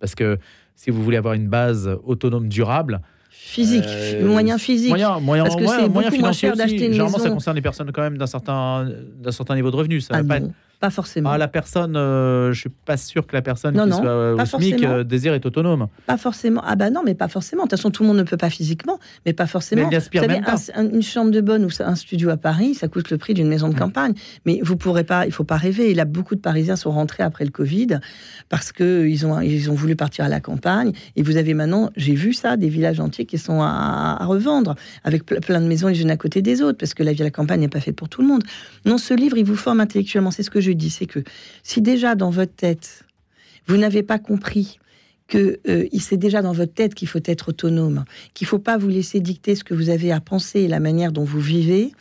Parce 0.00 0.14
que 0.14 0.38
si 0.74 0.90
vous 0.90 1.02
voulez 1.02 1.16
avoir 1.16 1.34
une 1.34 1.48
base 1.48 1.88
autonome 2.04 2.48
durable, 2.48 3.00
physique, 3.30 3.84
Euh, 3.86 4.26
moyen 4.26 4.58
physique. 4.58 4.88
moyen, 4.88 5.20
moyen, 5.20 5.44
Parce 5.44 5.56
que 5.56 5.62
moyen- 5.62 5.88
moyen 5.88 5.88
beaucoup 5.88 6.00
moins 6.00 6.32
financier 6.32 6.48
cher 6.54 6.64
aussi. 6.66 6.78
Généralement, 6.78 7.18
ça 7.18 7.30
concerne 7.30 7.56
les 7.56 7.62
personnes 7.62 7.90
quand 7.92 8.02
même 8.02 8.18
d'un 8.18 8.26
certain, 8.26 8.88
d'un 9.16 9.30
certain 9.32 9.54
niveau 9.54 9.70
de 9.70 9.76
revenu. 9.76 10.00
Ça 10.00 10.14
Ah 10.14 10.22
va 10.22 10.28
pas 10.28 10.36
être- 10.38 10.50
pas 10.80 10.90
forcément. 10.90 11.30
Ah, 11.30 11.38
la 11.38 11.48
personne, 11.48 11.96
euh, 11.96 12.52
je 12.52 12.60
suis 12.60 12.68
pas 12.70 12.96
sûr 12.96 13.26
que 13.26 13.34
la 13.34 13.42
personne 13.42 13.74
Non, 13.74 13.84
qui 13.84 13.90
non, 13.90 13.96
soit 13.98 14.08
euh, 14.10 14.36
au 14.36 14.44
SMIC 14.44 14.84
euh, 14.84 15.02
désire 15.04 15.34
être 15.34 15.46
autonome. 15.46 15.88
Pas 16.06 16.16
forcément. 16.16 16.62
Ah 16.64 16.76
bah 16.76 16.90
non, 16.90 17.02
mais 17.04 17.14
pas 17.14 17.26
forcément. 17.28 17.64
De 17.64 17.68
toute 17.68 17.78
façon, 17.78 17.90
tout 17.90 18.02
le 18.04 18.08
monde 18.08 18.18
ne 18.18 18.22
peut 18.22 18.36
pas 18.36 18.50
physiquement, 18.50 18.98
mais 19.26 19.32
pas 19.32 19.46
forcément. 19.46 19.80
Mais 19.82 19.86
elle 19.86 19.90
n'y 19.90 19.96
aspire 19.96 20.22
Vous 20.22 20.28
savez, 20.28 20.40
même 20.40 20.44
pas. 20.44 20.56
un- 20.76 20.86
un- 20.86 20.90
une 20.90 21.02
chambre 21.02 21.30
de 21.32 21.40
bonne 21.40 21.64
ou 21.64 21.68
un 21.80 21.94
studio 21.96 22.30
à 22.30 22.36
Paris, 22.36 22.74
ça 22.74 22.86
coûte 22.88 23.10
le 23.10 23.18
prix 23.18 23.34
d'une 23.34 23.48
maison 23.48 23.68
de 23.68 23.74
campagne. 23.78 24.12
Mais 24.46 24.60
vous 24.62 24.76
pourrez 24.76 25.04
pas, 25.04 25.26
il 25.26 25.32
faut 25.32 25.42
pas 25.44 25.56
rêver. 25.56 25.90
Et 25.90 25.94
là, 25.94 26.04
beaucoup 26.04 26.34
de 26.36 26.40
Parisiens 26.40 26.76
sont 26.76 26.90
rentrés 26.92 27.24
après 27.24 27.44
le 27.44 27.50
Covid 27.50 27.98
parce 28.48 28.70
que 28.72 29.06
ils 29.06 29.26
ont, 29.26 29.40
ils 29.40 29.70
ont 29.70 29.74
voulu 29.74 29.96
partir 29.96 30.24
à 30.26 30.28
la 30.28 30.40
campagne. 30.40 30.92
Et 31.16 31.22
vous 31.22 31.36
avez 31.36 31.54
maintenant, 31.54 31.90
j'ai 31.96 32.14
vu 32.14 32.32
ça, 32.32 32.56
des 32.56 32.68
villages 32.68 33.00
entiers 33.00 33.26
qui 33.26 33.38
sont 33.38 33.62
à, 33.62 34.16
à 34.20 34.24
revendre 34.26 34.76
avec 35.04 35.24
ple- 35.28 35.40
plein 35.40 35.60
de 35.60 35.66
maisons 35.66 35.88
les 35.88 36.00
unes 36.02 36.10
à 36.10 36.16
côté 36.16 36.40
des 36.40 36.62
autres 36.62 36.78
parce 36.78 36.94
que 36.94 37.02
la 37.02 37.12
vie 37.12 37.22
à 37.22 37.24
la 37.24 37.30
campagne 37.30 37.60
n'est 37.60 37.68
pas 37.68 37.80
faite 37.80 37.96
pour 37.96 38.08
tout 38.08 38.22
le 38.22 38.28
monde. 38.28 38.44
Non, 38.84 38.96
ce 38.98 39.12
livre, 39.14 39.36
il 39.36 39.44
vous 39.44 39.56
forme 39.56 39.80
intellectuellement. 39.80 40.30
C'est 40.30 40.42
ce 40.42 40.50
que 40.50 40.60
je 40.72 40.88
c'est 40.88 41.06
que 41.06 41.20
si 41.62 41.80
déjà 41.80 42.14
dans 42.14 42.30
votre 42.30 42.54
tête, 42.54 43.04
vous 43.66 43.76
n'avez 43.76 44.02
pas 44.02 44.18
compris 44.18 44.78
que 45.28 45.60
euh, 45.68 45.86
c'est 46.00 46.16
déjà 46.16 46.42
dans 46.42 46.52
votre 46.52 46.72
tête 46.72 46.94
qu'il 46.94 47.06
faut 47.06 47.20
être 47.26 47.50
autonome, 47.50 48.04
qu'il 48.34 48.46
faut 48.46 48.58
pas 48.58 48.78
vous 48.78 48.88
laisser 48.88 49.20
dicter 49.20 49.54
ce 49.54 49.62
que 49.62 49.74
vous 49.74 49.90
avez 49.90 50.10
à 50.10 50.20
penser 50.20 50.60
et 50.60 50.68
la 50.68 50.80
manière 50.80 51.12
dont 51.12 51.24
vous 51.24 51.40
vivez. 51.40 51.92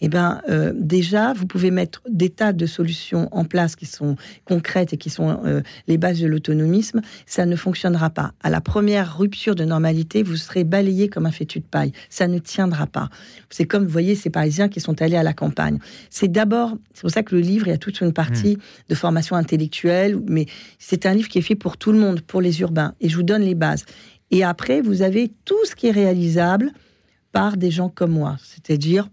Eh 0.00 0.08
ben, 0.08 0.40
euh, 0.48 0.72
déjà, 0.74 1.32
vous 1.32 1.46
pouvez 1.46 1.70
mettre 1.70 2.02
des 2.08 2.30
tas 2.30 2.52
de 2.52 2.66
solutions 2.66 3.28
en 3.32 3.44
place 3.44 3.76
qui 3.76 3.86
sont 3.86 4.16
concrètes 4.44 4.92
et 4.92 4.96
qui 4.96 5.10
sont 5.10 5.40
euh, 5.44 5.62
les 5.88 5.98
bases 5.98 6.20
de 6.20 6.26
l'autonomisme. 6.26 7.00
Ça 7.26 7.46
ne 7.46 7.56
fonctionnera 7.56 8.10
pas. 8.10 8.32
À 8.42 8.50
la 8.50 8.60
première 8.60 9.18
rupture 9.18 9.54
de 9.54 9.64
normalité, 9.64 10.22
vous 10.22 10.36
serez 10.36 10.64
balayé 10.64 11.08
comme 11.08 11.26
un 11.26 11.30
fétu 11.30 11.60
de 11.60 11.64
paille. 11.64 11.92
Ça 12.10 12.28
ne 12.28 12.38
tiendra 12.38 12.86
pas. 12.86 13.08
C'est 13.50 13.64
comme, 13.64 13.84
vous 13.84 13.90
voyez, 13.90 14.14
ces 14.14 14.30
Parisiens 14.30 14.68
qui 14.68 14.80
sont 14.80 15.00
allés 15.00 15.16
à 15.16 15.22
la 15.22 15.32
campagne. 15.32 15.78
C'est 16.10 16.28
d'abord, 16.28 16.76
c'est 16.92 17.02
pour 17.02 17.10
ça 17.10 17.22
que 17.22 17.34
le 17.34 17.40
livre, 17.40 17.66
il 17.68 17.70
y 17.70 17.74
a 17.74 17.78
toute 17.78 18.00
une 18.00 18.12
partie 18.12 18.58
de 18.88 18.94
formation 18.94 19.36
intellectuelle, 19.36 20.20
mais 20.28 20.46
c'est 20.78 21.06
un 21.06 21.14
livre 21.14 21.28
qui 21.28 21.38
est 21.38 21.42
fait 21.42 21.54
pour 21.54 21.76
tout 21.76 21.92
le 21.92 21.98
monde, 21.98 22.20
pour 22.20 22.40
les 22.40 22.60
urbains. 22.60 22.94
Et 23.00 23.08
je 23.08 23.16
vous 23.16 23.22
donne 23.22 23.42
les 23.42 23.54
bases. 23.54 23.84
Et 24.30 24.44
après, 24.44 24.80
vous 24.80 25.02
avez 25.02 25.32
tout 25.44 25.64
ce 25.64 25.74
qui 25.74 25.86
est 25.86 25.92
réalisable 25.92 26.72
par 27.32 27.56
des 27.56 27.70
gens 27.70 27.88
comme 27.88 28.12
moi. 28.12 28.36
C'est-à-dire, 28.42 29.08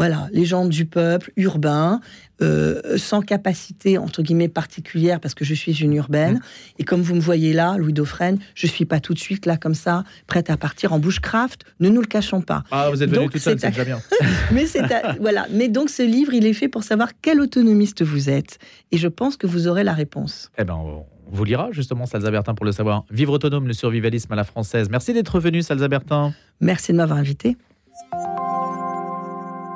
voilà, 0.00 0.28
les 0.32 0.44
gens 0.46 0.64
du 0.66 0.86
peuple, 0.86 1.30
urbains, 1.36 2.00
euh, 2.42 2.96
sans 2.96 3.20
capacité, 3.20 3.98
entre 3.98 4.22
guillemets, 4.22 4.48
particulière, 4.48 5.20
parce 5.20 5.34
que 5.34 5.44
je 5.44 5.52
suis 5.52 5.72
une 5.82 5.92
urbaine. 5.92 6.40
Et 6.78 6.84
comme 6.84 7.02
vous 7.02 7.14
me 7.14 7.20
voyez 7.20 7.52
là, 7.52 7.76
Louis 7.76 7.92
Dauphren, 7.92 8.38
je 8.54 8.66
suis 8.66 8.86
pas 8.86 8.98
tout 8.98 9.12
de 9.12 9.18
suite 9.18 9.44
là, 9.44 9.58
comme 9.58 9.74
ça, 9.74 10.04
prête 10.26 10.48
à 10.48 10.56
partir 10.56 10.94
en 10.94 10.98
bushcraft. 10.98 11.64
Ne 11.80 11.90
nous 11.90 12.00
le 12.00 12.06
cachons 12.06 12.40
pas. 12.40 12.64
Ah, 12.70 12.88
vous 12.90 13.02
êtes 13.02 13.10
venu 13.10 13.28
tout 13.28 13.38
seul, 13.38 13.58
c'est- 13.60 13.68
déjà 13.68 13.84
bien. 13.84 14.00
Mais 14.52 14.64
c'est 14.64 14.90
à- 14.90 15.16
voilà. 15.20 15.46
Mais 15.50 15.68
donc 15.68 15.90
ce 15.90 16.02
livre, 16.02 16.32
il 16.32 16.46
est 16.46 16.54
fait 16.54 16.68
pour 16.68 16.82
savoir 16.82 17.10
quel 17.20 17.40
autonomiste 17.40 18.02
vous 18.02 18.30
êtes. 18.30 18.58
Et 18.92 18.96
je 18.96 19.06
pense 19.08 19.36
que 19.36 19.46
vous 19.46 19.68
aurez 19.68 19.84
la 19.84 19.92
réponse. 19.92 20.50
Eh 20.58 20.64
ben, 20.64 20.74
on 20.74 21.04
vous 21.30 21.44
lira 21.44 21.68
justement, 21.72 22.06
Salza 22.06 22.30
Bertin, 22.30 22.54
pour 22.54 22.64
le 22.64 22.72
savoir. 22.72 23.04
Vivre 23.10 23.34
autonome, 23.34 23.66
le 23.68 23.74
survivalisme 23.74 24.32
à 24.32 24.36
la 24.36 24.44
française. 24.44 24.88
Merci 24.90 25.12
d'être 25.12 25.38
venu, 25.40 25.60
Salza 25.62 25.88
Bertin. 25.88 26.32
Merci 26.62 26.92
de 26.92 26.96
m'avoir 26.96 27.18
invité. 27.18 27.56